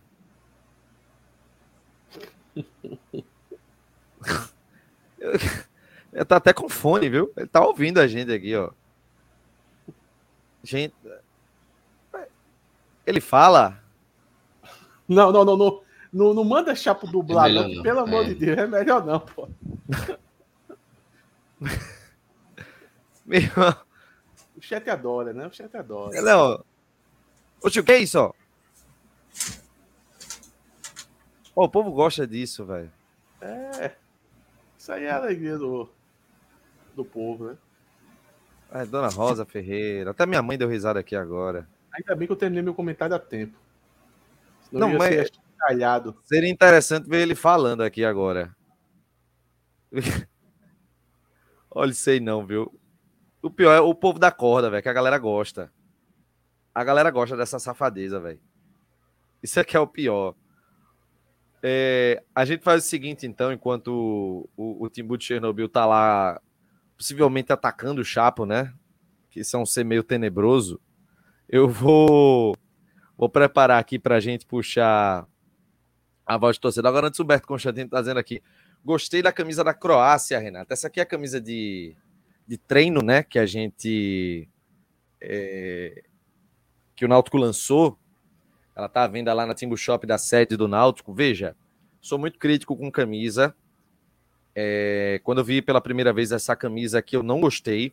[6.13, 7.33] Ele tá até com fone, viu?
[7.37, 8.71] Ele tá ouvindo a gente aqui, ó.
[10.65, 10.95] Gente.
[13.07, 13.81] Ele fala.
[15.07, 15.85] Não, não, não, não.
[16.13, 18.29] Não, não manda chapo dublar, é não, não, pelo amor é.
[18.29, 19.49] de Deus, é melhor não, pô.
[23.27, 23.41] Meu...
[24.57, 25.45] O chat adora, né?
[25.49, 26.23] O chat adora.
[26.23, 26.65] Não.
[27.61, 28.33] Oxe, o que é isso, ó?
[31.57, 32.93] Oh, o povo gosta disso, velho.
[33.41, 33.97] É.
[34.79, 35.91] Isso aí é a alegria do,
[36.95, 37.57] do povo, né?
[38.75, 40.11] É, Dona Rosa Ferreira.
[40.11, 41.69] Até minha mãe deu risada aqui agora.
[41.93, 43.57] Ainda bem que eu terminei meu comentário a tempo.
[44.69, 45.31] Senão Não, mas
[46.25, 48.55] seria interessante ver ele falando aqui agora.
[51.71, 52.73] Olha, sei não, viu?
[53.41, 55.73] O pior é o povo da corda, velho, que a galera gosta.
[56.75, 58.41] A galera gosta dessa safadeza, velho.
[59.41, 60.35] Isso aqui é, é o pior.
[61.63, 65.87] É, a gente faz o seguinte, então, enquanto o, o, o Timbu de Chernobyl tá
[65.87, 66.41] lá,
[67.05, 68.73] possivelmente atacando o Chapo, né?
[69.29, 70.81] Que são um ser meio tenebroso.
[71.47, 72.57] Eu vou,
[73.15, 75.29] vou preparar aqui pra gente puxar
[76.25, 76.89] a voz de torcedor.
[76.89, 78.43] Agora, antes o Humberto Constantino tá dizendo aqui.
[78.83, 80.73] Gostei da camisa da Croácia, Renata.
[80.73, 81.95] Essa aqui é a camisa de,
[82.49, 83.23] de treino, né?
[83.23, 84.49] Que a gente.
[85.21, 86.05] É,
[86.97, 87.99] que o Náutico lançou
[88.75, 91.15] ela tá à venda lá na Timbu Shop da sede do Náutico.
[91.15, 91.55] Veja,
[92.01, 93.55] sou muito crítico com camisa.
[94.55, 97.93] É, quando eu vi pela primeira vez essa camisa aqui, eu não gostei.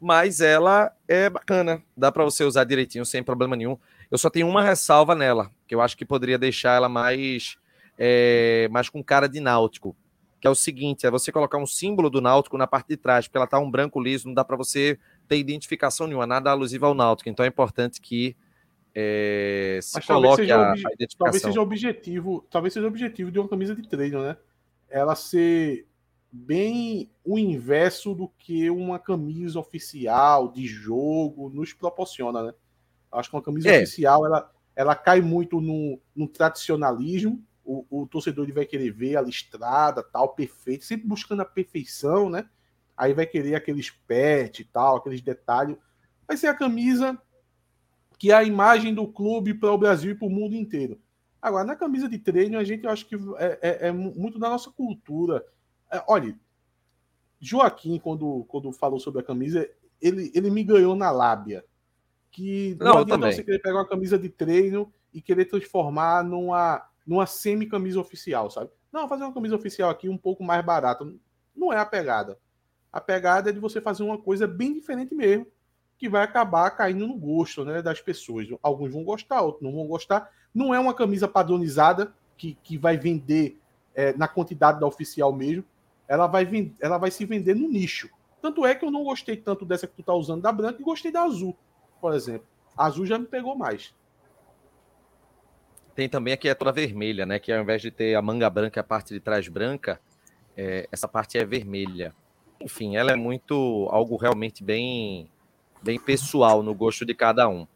[0.00, 1.82] Mas ela é bacana.
[1.96, 3.78] Dá para você usar direitinho, sem problema nenhum.
[4.10, 7.56] Eu só tenho uma ressalva nela, que eu acho que poderia deixar ela mais,
[7.98, 9.96] é, mais com cara de náutico.
[10.40, 13.26] Que é o seguinte: é você colocar um símbolo do náutico na parte de trás,
[13.26, 16.84] porque ela tá um branco liso, não dá para você ter identificação nenhuma, nada alusivo
[16.84, 17.30] ao náutico.
[17.30, 18.36] Então é importante que
[18.94, 21.16] é, se Mas coloque a, a, identificação.
[21.18, 24.36] Talvez seja objetivo, talvez seja objetivo de uma camisa de treino, né?
[24.94, 25.88] Ela ser
[26.30, 32.54] bem o inverso do que uma camisa oficial de jogo nos proporciona, né?
[33.10, 33.78] Acho que uma camisa é.
[33.78, 37.44] oficial ela, ela cai muito no, no tradicionalismo.
[37.64, 42.30] O, o, torcedor ele vai querer ver a listrada, tal, perfeito, sempre buscando a perfeição,
[42.30, 42.48] né?
[42.96, 45.76] Aí vai querer aqueles pet e tal, aqueles detalhes.
[46.24, 47.20] Vai ser a camisa
[48.16, 51.00] que é a imagem do clube para o Brasil e para o mundo inteiro.
[51.44, 54.48] Agora, na camisa de treino, a gente eu acho que é, é, é muito da
[54.48, 55.44] nossa cultura.
[55.92, 56.34] É, olha,
[57.38, 59.68] Joaquim, quando, quando falou sobre a camisa,
[60.00, 61.62] ele, ele me ganhou na lábia.
[62.30, 66.82] Que não, não adianta você querer pegar uma camisa de treino e querer transformar numa,
[67.06, 68.70] numa semi-camisa oficial, sabe?
[68.90, 71.06] Não, fazer uma camisa oficial aqui um pouco mais barata.
[71.54, 72.38] Não é a pegada.
[72.90, 75.46] A pegada é de você fazer uma coisa bem diferente mesmo
[75.98, 78.48] que vai acabar caindo no gosto né, das pessoas.
[78.62, 80.30] Alguns vão gostar, outros não vão gostar.
[80.54, 83.58] Não é uma camisa padronizada que, que vai vender
[83.94, 85.64] é, na quantidade da oficial mesmo.
[86.06, 88.08] Ela vai, ela vai se vender no nicho.
[88.40, 90.84] Tanto é que eu não gostei tanto dessa que tu tá usando da branca e
[90.84, 91.56] gostei da azul,
[92.00, 92.46] por exemplo.
[92.76, 93.94] A azul já me pegou mais.
[95.94, 97.38] Tem também aqui a toda vermelha, né?
[97.38, 100.00] Que ao invés de ter a manga branca e a parte de trás branca,
[100.56, 102.14] é, essa parte é vermelha.
[102.60, 105.30] Enfim, ela é muito algo realmente bem
[105.82, 107.66] bem pessoal no gosto de cada um.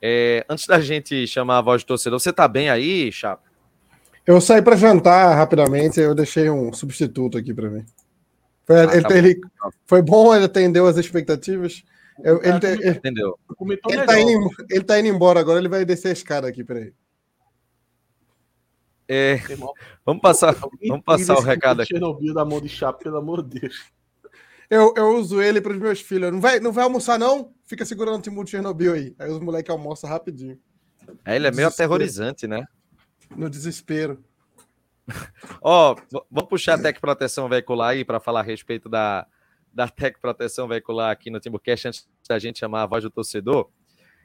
[0.00, 3.48] É, antes da gente chamar a voz de torcedor, você tá bem aí, Chapo?
[4.26, 7.84] Eu saí para jantar rapidamente, eu deixei um substituto aqui para mim.
[8.66, 9.40] Foi, ah, ele, tá ele,
[9.86, 11.82] foi bom, ele atendeu as expectativas.
[12.22, 13.38] Eu, ele, ele, entendeu?
[13.88, 16.92] Ele tá, indo, ele tá indo embora agora, ele vai descer a escada aqui, peraí.
[19.08, 19.40] É,
[20.04, 20.54] vamos passar,
[20.86, 21.94] vamos passar o recado aqui.
[21.94, 23.90] Chernobyl da mão de Chapo, pelo amor de Deus.
[24.68, 26.30] Eu, eu uso ele para os meus filhos.
[26.30, 27.54] Não vai, não vai almoçar, não?
[27.68, 29.14] Fica segurando o Timbu de Chernobyl aí.
[29.18, 30.58] Aí os moleques almoçam rapidinho.
[31.22, 32.64] É, ele é meio aterrorizante, né?
[33.36, 34.24] No desespero.
[35.60, 39.26] Ó, oh, vamos puxar a Tec Proteção Veicular aí para falar a respeito da,
[39.72, 43.68] da Tec Proteção Veicular aqui no Timbucast, antes da gente chamar a voz do torcedor.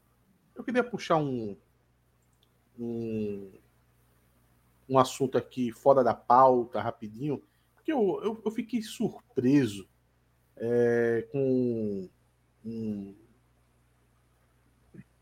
[0.54, 1.56] Eu queria puxar um,
[2.78, 3.52] um,
[4.90, 7.42] um assunto aqui fora da pauta, rapidinho,
[7.74, 9.88] porque eu, eu, eu fiquei surpreso
[10.58, 12.10] é, com
[12.66, 13.16] um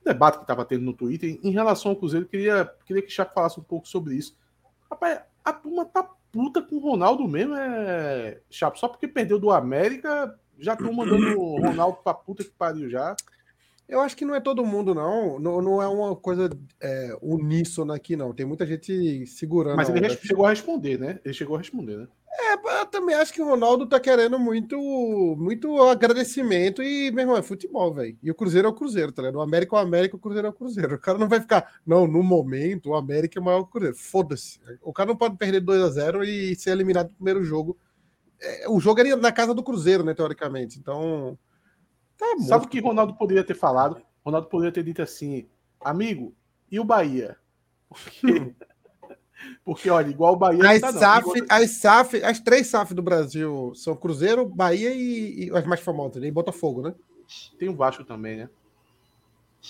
[0.03, 2.25] debate que estava tendo no Twitter em relação ao Cruzeiro.
[2.25, 4.37] Queria, queria que o Chaco falasse um pouco sobre isso.
[4.89, 8.79] Rapaz, a turma tá puta com o Ronaldo mesmo, é Chapo.
[8.79, 13.15] Só porque perdeu do América, já estão mandando o Ronaldo pra puta que pariu já.
[13.87, 15.39] Eu acho que não é todo mundo, não.
[15.39, 16.49] Não, não é uma coisa
[16.81, 18.33] é, uníssona aqui, não.
[18.33, 19.75] Tem muita gente segurando.
[19.75, 21.19] Mas ele chegou a responder, né?
[21.23, 22.07] Ele chegou a responder, né?
[22.35, 24.75] É, eu também acho que o Ronaldo tá querendo muito,
[25.37, 28.17] muito agradecimento e, meu irmão, é futebol, velho.
[28.23, 29.35] E o Cruzeiro é o Cruzeiro, tá ligado?
[29.35, 30.95] O América é o América, o Cruzeiro é o Cruzeiro.
[30.95, 33.95] O cara não vai ficar, não, no momento, o América é maior que o Cruzeiro.
[33.95, 34.59] Foda-se.
[34.81, 37.77] O cara não pode perder 2 a 0 e ser eliminado no primeiro jogo.
[38.41, 40.79] É, o jogo era na casa do Cruzeiro, né, teoricamente.
[40.79, 41.37] Então.
[42.17, 44.01] Tá Sabe o que Ronaldo poderia ter falado?
[44.25, 45.47] Ronaldo poderia ter dito assim,
[45.79, 46.33] amigo,
[46.71, 47.37] e o Bahia?
[47.89, 48.55] Porque.
[49.63, 50.69] Porque, olha, igual o Bahia.
[50.69, 51.45] As, tá, SAF, igual...
[51.49, 56.21] as, SAF, as três SAF do Brasil são Cruzeiro, Bahia e, e as mais famosas,
[56.21, 56.27] né?
[56.27, 56.93] E Botafogo, né?
[57.57, 58.49] Tem o Vasco também, né?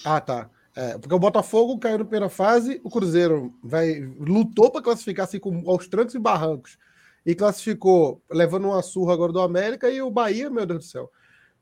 [0.04, 0.50] Ah, tá.
[0.76, 5.40] É, porque o Botafogo caiu na primeira fase, o Cruzeiro vai, lutou para classificar assim,
[5.40, 6.80] com, aos trancos e barrancos
[7.24, 11.12] e classificou levando uma surra agora do América e o Bahia, meu Deus do céu.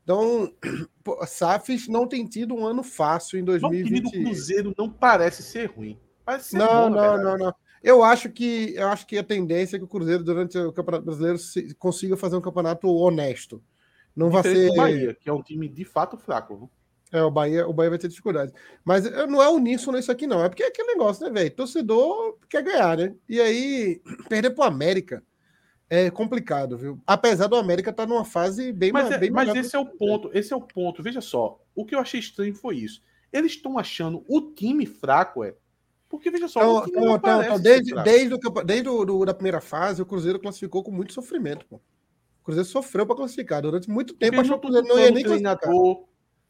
[0.02, 0.52] Então,
[1.26, 3.84] SAFs não tem tido um ano fácil em 2020.
[3.84, 5.98] O time do Cruzeiro não parece ser ruim.
[6.24, 7.54] Parece ser não, bom, não, não, não.
[7.82, 11.04] Eu acho que eu acho que a tendência é que o Cruzeiro durante o Campeonato
[11.04, 11.38] Brasileiro
[11.78, 13.62] consiga fazer um campeonato honesto.
[14.14, 16.56] Não vai ser o Bahia, que é um time de fato fraco.
[16.56, 16.70] Viu?
[17.12, 18.52] É, o Bahia, o Bahia vai ter dificuldade.
[18.84, 20.44] Mas não é uníssono isso aqui, não.
[20.44, 21.50] É porque é aquele negócio, né, velho?
[21.54, 23.14] Torcedor quer ganhar, né?
[23.28, 25.22] E aí, perder pro América
[25.90, 26.98] é complicado, viu?
[27.06, 29.84] Apesar do América estar tá numa fase bem Mas, é, bem mas esse é o
[29.84, 31.02] ponto, esse é o ponto.
[31.02, 33.02] Veja só, o que eu achei estranho foi isso.
[33.30, 35.54] Eles estão achando o time fraco, é
[36.12, 39.62] porque, veja só, então, então, então, então desde, desde, o, desde o, do, da primeira
[39.62, 41.64] fase, o Cruzeiro classificou com muito sofrimento.
[41.64, 41.76] Pô.
[41.76, 43.62] O Cruzeiro sofreu para classificar.
[43.62, 46.04] Durante muito tempo, achou que o Cruzeiro não ia nem treinador,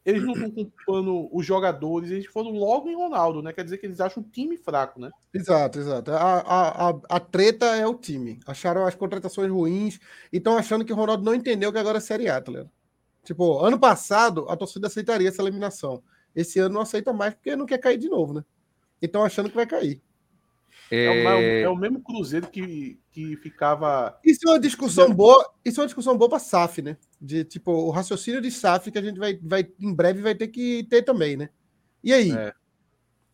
[0.05, 3.53] Eles não estão culpando os jogadores, eles foram logo em Ronaldo, né?
[3.53, 5.09] Quer dizer que eles acham o time fraco, né?
[5.33, 6.11] Exato, exato.
[6.11, 8.41] A, a, a, a treta é o time.
[8.45, 9.97] Acharam as contratações ruins
[10.29, 12.69] e estão achando que o Ronaldo não entendeu que agora é Série A, tá ligado?
[13.23, 16.03] Tipo, ano passado a torcida aceitaria essa eliminação.
[16.35, 18.43] Esse ano não aceita mais porque não quer cair de novo, né?
[19.03, 20.01] E estão achando que vai cair.
[20.89, 21.05] É...
[21.05, 21.29] É, o,
[21.65, 24.17] é, o, mesmo Cruzeiro que, que ficava.
[24.23, 25.51] Isso é uma discussão boa.
[25.63, 26.95] Isso é uma discussão boa para SAF, né?
[27.19, 30.47] De tipo, o raciocínio de SAF que a gente vai, vai em breve vai ter
[30.47, 31.49] que ter também, né?
[32.01, 32.31] E aí?
[32.31, 32.53] É.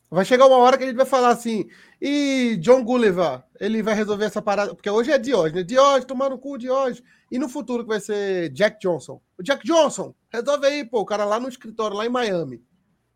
[0.10, 1.70] Vai chegar uma hora que a gente vai falar assim,
[2.02, 5.64] e John Gulliver, ele vai resolver essa parada, porque hoje é Diógenes, né?
[5.64, 9.22] Diógenes, tomar no cu Diógenes, e no futuro que vai ser Jack Johnson.
[9.38, 12.60] O Jack Johnson, resolve aí, pô, o cara lá no escritório, lá em Miami.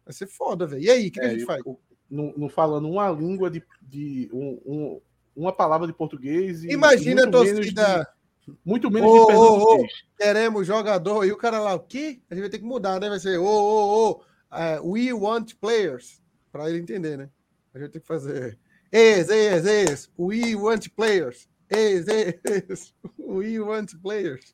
[0.06, 0.84] Vai ser foda, velho.
[0.84, 1.62] E aí, o que, é, que, a é, gente faz?
[1.66, 1.80] O,
[2.14, 5.02] não, não falando uma língua de, de um, um,
[5.36, 6.64] uma palavra de português.
[6.64, 8.08] Imagina a torcida.
[8.46, 9.34] De, muito menos oh, de.
[9.34, 9.88] Oh, oh,
[10.18, 11.26] queremos jogador.
[11.26, 12.22] E o cara lá, o quê?
[12.30, 13.10] A gente vai ter que mudar, né?
[13.10, 16.22] Vai ser, ô, ô, ô, we want players.
[16.52, 17.30] Para ele entender, né?
[17.74, 18.60] A gente tem que fazer.
[18.92, 20.12] Ex, ex, ex.
[20.20, 21.50] We want players.
[21.70, 22.94] Ex, ex.
[23.18, 24.54] We want players.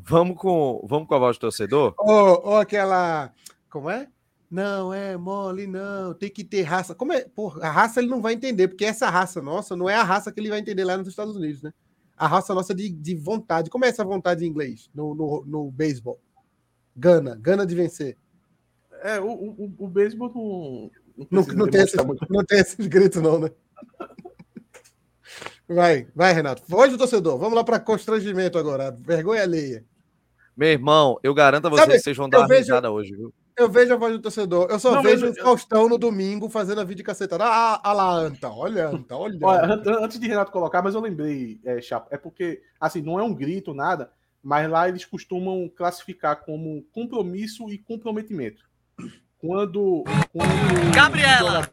[0.00, 1.94] Vamos com, vamos com a voz do torcedor?
[1.98, 3.32] Ou, ou aquela.
[3.70, 4.08] Como é?
[4.50, 6.94] Não, é mole, não, tem que ter raça.
[6.94, 7.24] Como é?
[7.24, 10.30] Porra, a raça ele não vai entender, porque essa raça nossa não é a raça
[10.30, 11.72] que ele vai entender lá nos Estados Unidos, né?
[12.16, 13.68] A raça nossa de, de vontade.
[13.68, 16.20] Como é essa vontade em inglês no, no, no beisebol?
[16.96, 18.16] Gana, gana de vencer.
[19.02, 20.90] É, o, o, o beisebol não.
[21.30, 21.96] Não, não, não, tem esses,
[22.28, 23.50] não tem esses gritos, não, né?
[25.68, 26.62] Vai, vai, Renato.
[26.68, 27.38] Voz do torcedor.
[27.38, 28.92] Vamos lá para constrangimento agora.
[28.92, 29.84] Vergonha alheia.
[30.56, 32.60] Meu irmão, eu garanto a vocês Sabe, que vocês vão dar uma vejo...
[32.60, 33.34] risada hoje, viu?
[33.56, 34.68] Eu vejo a voz do torcedor.
[34.70, 37.44] Eu só não, vejo o Faustão no domingo fazendo a vídeo cacetada.
[37.44, 39.38] Ah, ah lá, Anta, olha, Anta, olha.
[39.40, 39.82] olha.
[40.02, 43.32] Antes de Renato colocar, mas eu lembrei, é, Chapo, é porque, assim, não é um
[43.32, 48.62] grito, nada, mas lá eles costumam classificar como compromisso e comprometimento.
[49.38, 50.04] Quando.
[50.32, 51.66] quando Gabriela!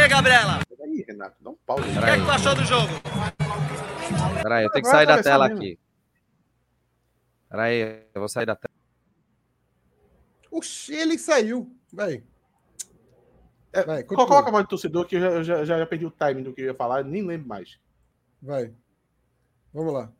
[0.00, 0.60] Ei, Gabriela!
[0.66, 1.78] Peraí, Renato, dá um pau.
[1.78, 2.92] O que, é que tu achou do jogo?
[4.42, 5.78] Peraí, eu tenho que sair da tela aqui.
[7.50, 8.81] Peraí, eu vou sair da tela.
[10.52, 11.74] Oxi, ele saiu.
[11.90, 12.22] Vai.
[13.72, 16.42] É, Vai coloca a voz do torcedor que eu já, já, já perdi o timing
[16.42, 17.78] do que eu ia falar, nem lembro mais.
[18.40, 18.70] Vai.
[19.72, 20.12] Vamos lá.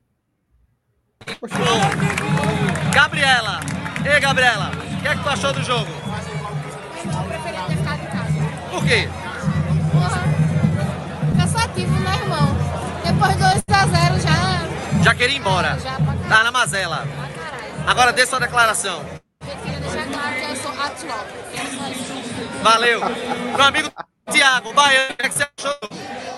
[1.43, 1.55] Oxi.
[2.95, 3.61] Gabriela!
[4.11, 5.91] Ei, Gabriela, o que é que tu achou do jogo?
[5.91, 8.71] Eu preferia ter ficado em casa.
[8.71, 9.09] Por quê?
[9.93, 10.23] Porra,
[11.37, 12.49] cansativo, né, irmão?
[13.05, 15.03] Depois do 2x0 já.
[15.05, 15.79] Já queria ir embora.
[15.79, 15.99] Já.
[16.29, 17.07] Tá na mazela.
[17.07, 17.91] Pra caralho.
[17.91, 19.05] Agora dê sua declaração.
[19.47, 20.33] Eu queria deixar claro
[21.05, 22.63] isso.
[22.63, 23.01] Valeu.
[23.01, 23.93] Meu amigo
[24.31, 25.79] Tiago, Baiano, o que, é que você achou?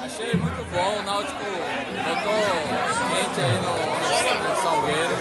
[0.04, 1.44] Achei muito bom, o Náutico
[2.04, 5.16] botou quente aí no, no Salgueiro.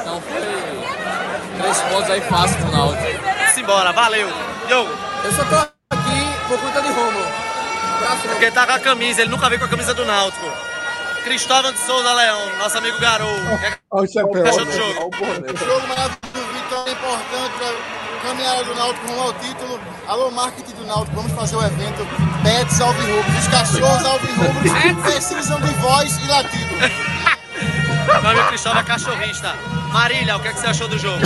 [0.00, 3.52] Então foi três pontos aí fácil pro Náutico.
[3.54, 4.28] Simbora, valeu.
[4.66, 4.90] Diogo,
[5.24, 7.26] Eu só tô aqui por conta de Romulo.
[8.22, 10.46] Porque tá com a camisa, ele nunca veio com a camisa do Náutico.
[11.24, 13.28] Cristóvão de Souza Leão, nosso amigo Garou.
[13.28, 14.46] O é Olha o chapéu.
[14.46, 15.10] achou do jogo?
[15.10, 19.80] O jogo maior do Vitória é importante para a caminhada do Náutico rumo ao título.
[20.08, 22.06] Alô, marketing do Náutico, vamos fazer o evento
[22.42, 23.38] Pets Alvirrubros.
[23.38, 26.74] Os cachorros alvirrubros precisam de voz e latido.
[28.34, 29.54] Meu Cristóvão é cachorrista.
[29.92, 31.24] Marília, o que, é que você achou do jogo?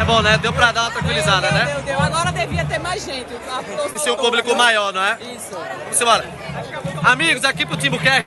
[0.00, 0.38] É bom, né?
[0.38, 1.64] Deu pra dar uma tranquilizada, né?
[1.66, 2.00] Deu, deu.
[2.00, 3.28] Agora devia ter mais gente.
[3.50, 3.62] A-
[3.94, 5.18] E ser um público maior, não é?
[5.34, 5.50] Isso.
[5.84, 6.24] Vamos embora.
[7.04, 8.26] Amigos, aqui pro Timbucast,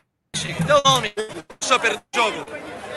[0.65, 1.13] teu nome?
[1.59, 2.45] Deixa eu perder o jogo.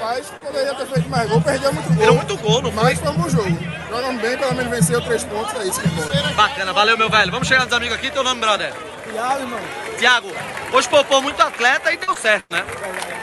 [0.01, 2.83] Mas poderia ter feito mais gol, perdeu muito Deu muito gol, não foi?
[2.83, 3.59] Mas foi um bom jogo.
[3.89, 6.35] Jogamos bem, pelo menos venceu três pontos, é isso que importa.
[6.35, 7.31] Bacana, valeu, meu velho.
[7.33, 8.11] Vamos chegar nos amigos aqui.
[8.11, 8.73] Teu nome, brother?
[9.05, 9.61] Obrigado, irmão.
[9.99, 10.29] Tiago,
[10.73, 12.63] hoje poupou muito atleta e deu certo, né?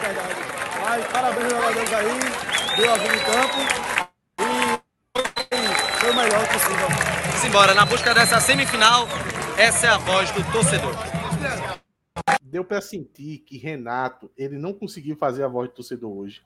[0.02, 0.36] Verdade.
[0.82, 3.58] Mas parabéns aos jogadores aí, deu a vida em campo
[4.40, 6.88] e foi o melhor possível.
[7.40, 9.08] Simbora, na busca dessa semifinal,
[9.58, 10.96] essa é a voz do torcedor.
[12.42, 16.42] Deu pra sentir que Renato, ele não conseguiu fazer a voz do torcedor hoje.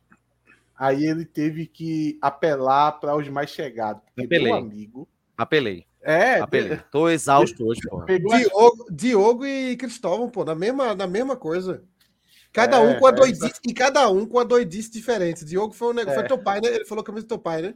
[0.77, 4.01] Aí ele teve que apelar para os mais chegados.
[4.03, 4.51] Porque Apelei.
[4.51, 5.07] meu amigo.
[5.35, 5.85] Apelei.
[6.01, 6.79] É, Apelei.
[6.91, 8.05] Tô exausto hoje, pô.
[8.05, 11.83] Diogo, Diogo e Cristóvão, pô, na mesma, na mesma coisa.
[12.53, 15.43] Cada É, um com a é, doidice, e cada um com a doidice diferente.
[15.43, 16.23] Diogo foi, um foi É.
[16.23, 16.69] teu pai, né?
[16.69, 17.75] Ele falou camisa do teu pai, né?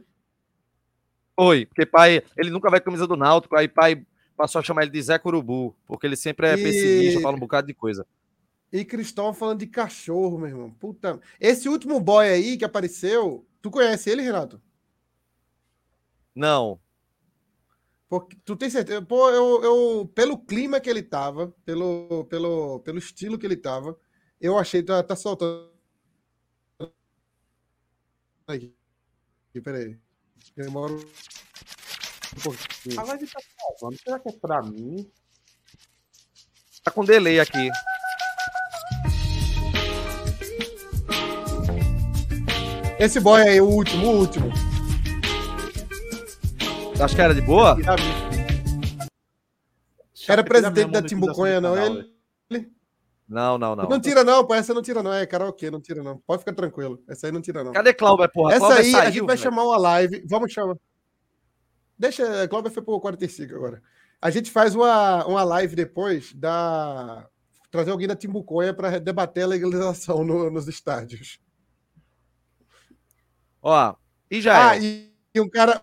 [1.38, 4.04] Foi, porque pai, ele nunca vai com a camisa do Náutico, aí pai
[4.36, 7.40] passou a chamar ele de Zé Curubu, porque ele sempre é E- pessimista, fala um
[7.40, 8.06] bocado de coisa.
[8.72, 10.70] E Cristóvão falando de cachorro, meu irmão.
[10.70, 11.20] Puta.
[11.38, 14.60] Esse último boy aí que apareceu, tu conhece ele, Renato?
[16.34, 16.80] Não,
[18.08, 19.02] Porque, tu tem certeza?
[19.02, 23.98] Pô, eu, eu, pelo clima que ele tava, pelo, pelo, pelo estilo que ele tava,
[24.40, 25.70] eu achei que tá, tá soltando.
[28.46, 28.74] Aqui,
[29.62, 29.98] peraí.
[30.56, 33.00] Demora um pouquinho.
[33.00, 33.98] A live tá travando.
[33.98, 35.12] Será que é pra mim?
[36.82, 37.70] tá com delay aqui.
[43.02, 44.48] Esse boy aí, o último, o último.
[47.02, 47.72] Acho que era de boa?
[47.72, 47.96] A minha-
[50.28, 51.76] Era presidente da Timbuconha, não?
[51.76, 52.12] Ele?
[53.28, 53.88] Não, não, não.
[53.88, 54.54] Não tira, não, pô.
[54.54, 55.12] Essa não tira, não.
[55.12, 56.18] É karaokê, não tira, não.
[56.18, 57.02] Pode ficar tranquilo.
[57.08, 57.72] Essa aí não tira, não.
[57.72, 58.54] Cadê Cláudio, porra?
[58.54, 59.38] Essa aí a saiu, gente vai velho.
[59.50, 60.22] chamar uma live.
[60.28, 60.76] Vamos chamar.
[61.98, 63.82] Deixa, Cláudio foi pro 45 agora.
[64.20, 67.26] A gente faz uma, uma live depois da.
[67.70, 71.40] Trazer alguém da Timbuconha para debater a legalização no- nos estádios.
[73.62, 73.94] Ó,
[74.30, 74.80] e já Ah, é.
[74.82, 75.82] e, e um cara.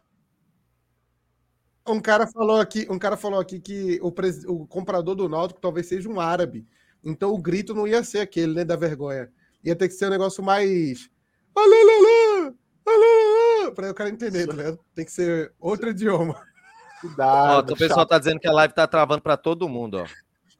[1.88, 5.60] Um cara falou aqui, um cara falou aqui que o, pres- o comprador do Náutico
[5.60, 6.68] talvez seja um árabe.
[7.04, 9.32] Então o grito não ia ser aquele, né, da vergonha.
[9.64, 11.10] Ia ter que ser um negócio mais
[11.56, 12.54] Alalala!
[12.86, 13.72] Alalala!
[13.74, 14.80] Pra o cara entender, tá ligado?
[14.94, 16.34] Tem que ser outro idioma.
[16.36, 17.74] Ó, Cuidado.
[17.74, 20.06] o pessoal tá dizendo que a live tá travando pra todo mundo, ó.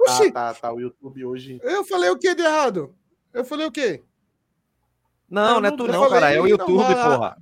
[0.04, 0.74] Oxi, Tá, tá, tá.
[0.74, 1.60] O YouTube hoje.
[1.62, 2.96] eu falei o que de errado?
[3.34, 4.04] Eu falei o quê?
[5.30, 6.32] Não, Não, não é não, tu eu não, cara.
[6.32, 7.38] É o não, YouTube, ah, porra.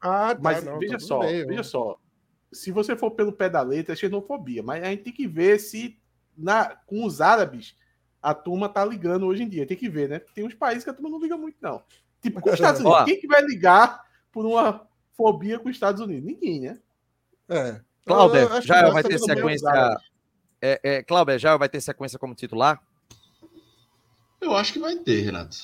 [0.00, 1.98] Ah, tá, Mas não, veja tá tudo só, bem, veja eu- só.
[2.52, 4.62] Se você for pelo pé da letra, é xenofobia.
[4.62, 5.98] Mas a gente tem que ver se
[6.36, 7.76] na, com os árabes
[8.22, 9.66] a turma tá ligando hoje em dia.
[9.66, 10.18] Tem que ver, né?
[10.34, 11.82] Tem uns países que a turma não liga muito, não.
[12.22, 13.00] Tipo, com os Estados Unidos.
[13.00, 13.04] Ó.
[13.04, 16.24] Quem que vai ligar por uma fobia com os Estados Unidos?
[16.24, 16.78] Ninguém, né?
[17.48, 17.80] É.
[18.06, 19.98] Cláudio, Eu acho que já vai ter sequência.
[20.60, 22.82] É, é, Cláudio, já vai ter sequência como titular?
[24.40, 25.56] Eu acho que vai ter, Renato.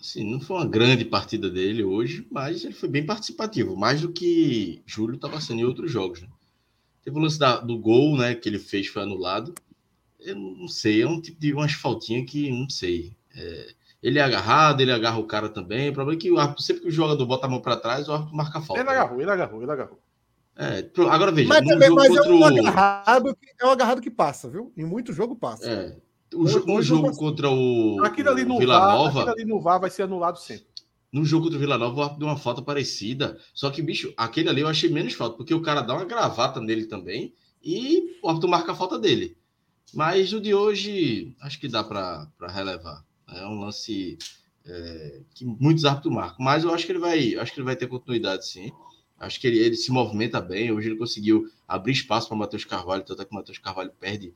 [0.00, 4.10] Assim, não foi uma grande partida dele hoje, mas ele foi bem participativo, mais do
[4.10, 6.22] que Júlio estava sendo em outros jogos.
[6.22, 6.28] Né?
[7.04, 9.54] Teve o lance da- do gol, né, que ele fez foi anulado.
[10.18, 13.14] Eu não sei, é um tipo de umas faltinhas que não sei.
[13.34, 15.90] É, ele é agarrado, ele agarra o cara também.
[15.90, 18.08] O problema é que o árbitro, sempre que o jogador bota a mão para trás,
[18.08, 18.82] o árbitro marca a falta.
[18.82, 18.96] Ele né?
[18.96, 20.00] agarrou, ele agarrou, ele agarrou.
[20.56, 22.44] É, agora veja, Mas, também, mas é um o.
[22.44, 24.72] agarrado, que, é um agarrado que passa, viu?
[24.76, 25.70] Em muito jogo passa.
[25.70, 25.96] É,
[26.34, 29.20] o Hoje jogo posso- contra o, Aquilo ali no Vila VAR, Nova.
[29.20, 30.66] aquilo ali no VAR vai ser anulado sempre.
[31.12, 33.36] No jogo contra o Vila Nova, o árbitro deu uma falta parecida.
[33.52, 36.60] Só que, bicho, aquele ali eu achei menos falta, porque o cara dá uma gravata
[36.60, 39.36] nele também e o árbitro marca a falta dele.
[39.92, 43.04] Mas o de hoje, acho que dá para relevar.
[43.28, 44.16] É um lance
[44.64, 46.44] é, que muitos árbitros marcam.
[46.44, 48.70] Mas eu acho que ele vai, acho que ele vai ter continuidade, sim.
[49.18, 50.70] Acho que ele, ele se movimenta bem.
[50.72, 53.90] Hoje ele conseguiu abrir espaço para o Matheus Carvalho, tanto é que o Matheus Carvalho
[53.98, 54.32] perde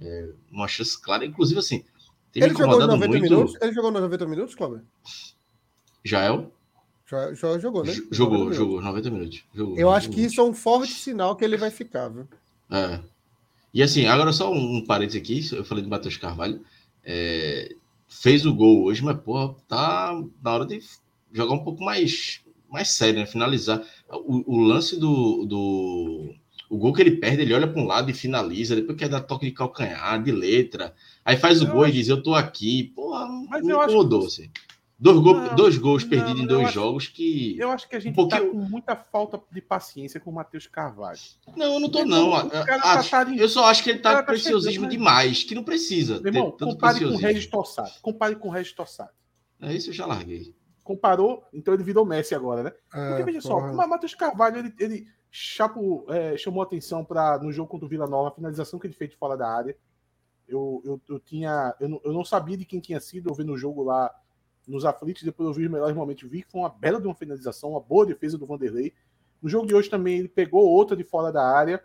[0.00, 1.24] é, uma chance clara.
[1.24, 1.84] Inclusive, assim,
[2.32, 3.22] tem Ele jogou nos incomodado 90 muito.
[3.22, 3.56] minutos?
[3.60, 4.86] Ele jogou nos 90 minutos, Cláudio?
[6.04, 6.52] Jael?
[7.06, 7.92] Já, já jogou, né?
[8.10, 8.56] Jogou, 90 minutos.
[8.56, 9.44] jogou, 90 minutos.
[9.54, 10.32] Jogou, Eu 90 acho que minutos.
[10.32, 12.28] isso é um forte sinal que ele vai ficar, viu?
[12.70, 13.00] É.
[13.72, 16.62] E assim, agora só um, um parênteses aqui, eu falei do Matheus Carvalho,
[17.04, 17.74] é,
[18.06, 20.80] fez o gol hoje, mas porra, tá na hora de
[21.32, 23.26] jogar um pouco mais, mais sério, né?
[23.26, 23.82] Finalizar.
[24.10, 26.34] O, o lance do, do.
[26.68, 29.20] O gol que ele perde, ele olha para um lado e finaliza, depois quer dar
[29.22, 30.94] toque de calcanhar, de letra.
[31.24, 32.92] Aí faz o Eu gol e acho- diz, eu tô aqui.
[32.94, 34.50] Porra, Mas me eu acho incomodou, que- assim.
[35.00, 37.56] Dois, gol, Não, dois gols não, perdidos em dois acho- jogos que.
[37.56, 40.66] Eu acho que a gente pouquinho- tá com muita falta de paciência com o Matheus
[40.66, 41.18] Carvalho.
[41.56, 42.16] Não, eu não tô, Meu não.
[42.24, 44.90] irmão, o Eu- tá acho- só acho que ele o tá com tá preciosismo chegando,
[44.90, 44.96] né?
[44.96, 46.20] demais, que não precisa.
[46.20, 47.16] Meu irmão, ter tanto compare com o.
[47.16, 47.92] Regis Tossado.
[48.02, 49.10] Compare com o Regis Tossado.
[49.62, 50.52] É isso, eu já larguei.
[50.82, 52.72] Comparou, então ele virou Messi agora, né?
[52.90, 53.70] Porque É, veja só, porra.
[53.72, 58.06] o Matheus Carvalho, ele, ele chapo, é, chamou atenção para no jogo contra o Vila
[58.06, 59.76] Nova, a finalização que ele fez de fora da área.
[60.46, 61.74] Eu, eu, eu tinha.
[61.78, 64.10] Eu não, eu não sabia de quem tinha sido, eu vi no jogo lá
[64.66, 67.14] nos aflitos, depois eu vi os melhores momentos, vi que foi uma bela de uma
[67.14, 68.92] finalização, uma boa defesa do Vanderlei.
[69.40, 71.82] No jogo de hoje também ele pegou outra de fora da área,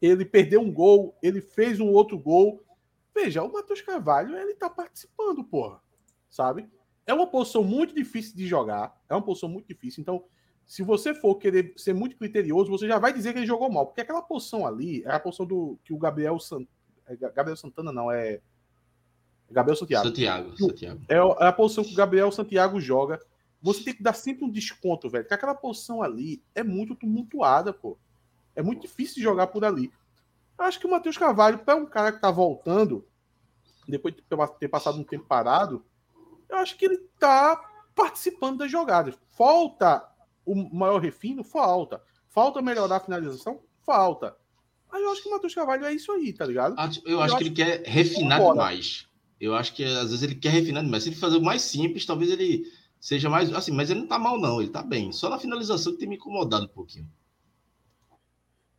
[0.00, 2.62] ele perdeu um gol, ele fez um outro gol.
[3.14, 5.80] Veja, o Matheus Carvalho, ele tá participando, porra.
[6.28, 6.68] Sabe?
[7.06, 10.02] É uma posição muito difícil de jogar, é uma posição muito difícil.
[10.02, 10.24] Então,
[10.68, 13.86] se você for querer ser muito criterioso, você já vai dizer que ele jogou mal,
[13.86, 16.68] porque aquela posição ali é a posição do que o Gabriel Sant...
[17.06, 18.42] é Gabriel Santana não é
[19.50, 20.06] Gabriel Santiago.
[20.06, 21.00] Santiago, Santiago.
[21.08, 23.18] É é a posição que o Gabriel Santiago joga.
[23.62, 25.24] Você tem que dar sempre um desconto, velho.
[25.24, 27.96] Porque aquela posição ali é muito tumultuada, pô.
[28.54, 29.90] É muito difícil de jogar por ali.
[30.58, 33.08] Eu acho que o Matheus Carvalho, para um cara que tá voltando,
[33.88, 34.22] depois de
[34.60, 35.82] ter passado um tempo parado,
[36.46, 37.58] eu acho que ele tá
[37.94, 39.18] participando das jogadas.
[39.30, 40.06] Falta
[40.52, 41.42] o maior refino?
[41.44, 42.00] Falta.
[42.28, 43.60] Falta melhorar a finalização?
[43.84, 44.36] Falta.
[44.90, 46.74] Aí eu acho que o Matheus Carvalho é isso aí, tá ligado?
[46.78, 49.06] Acho- Eu acho que ele quer refinar demais.
[49.40, 51.02] Eu acho que às vezes ele quer refinar demais.
[51.04, 52.64] Se ele fazer o mais simples, talvez ele
[53.00, 53.52] seja mais.
[53.52, 54.60] Assim, mas ele não tá mal, não.
[54.60, 55.12] Ele tá bem.
[55.12, 57.08] Só na finalização que tem me incomodado um pouquinho.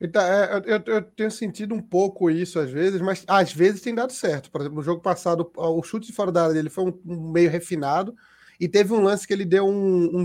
[0.02, 3.82] Então, é, eu, eu- eu tenho sentido um pouco isso às vezes, mas às vezes
[3.82, 4.50] tem dado certo.
[4.50, 7.32] Por exemplo, no jogo passado, o chute de fora da área dele foi um, um
[7.32, 8.16] meio refinado
[8.60, 10.18] e teve um lance que ele deu um, um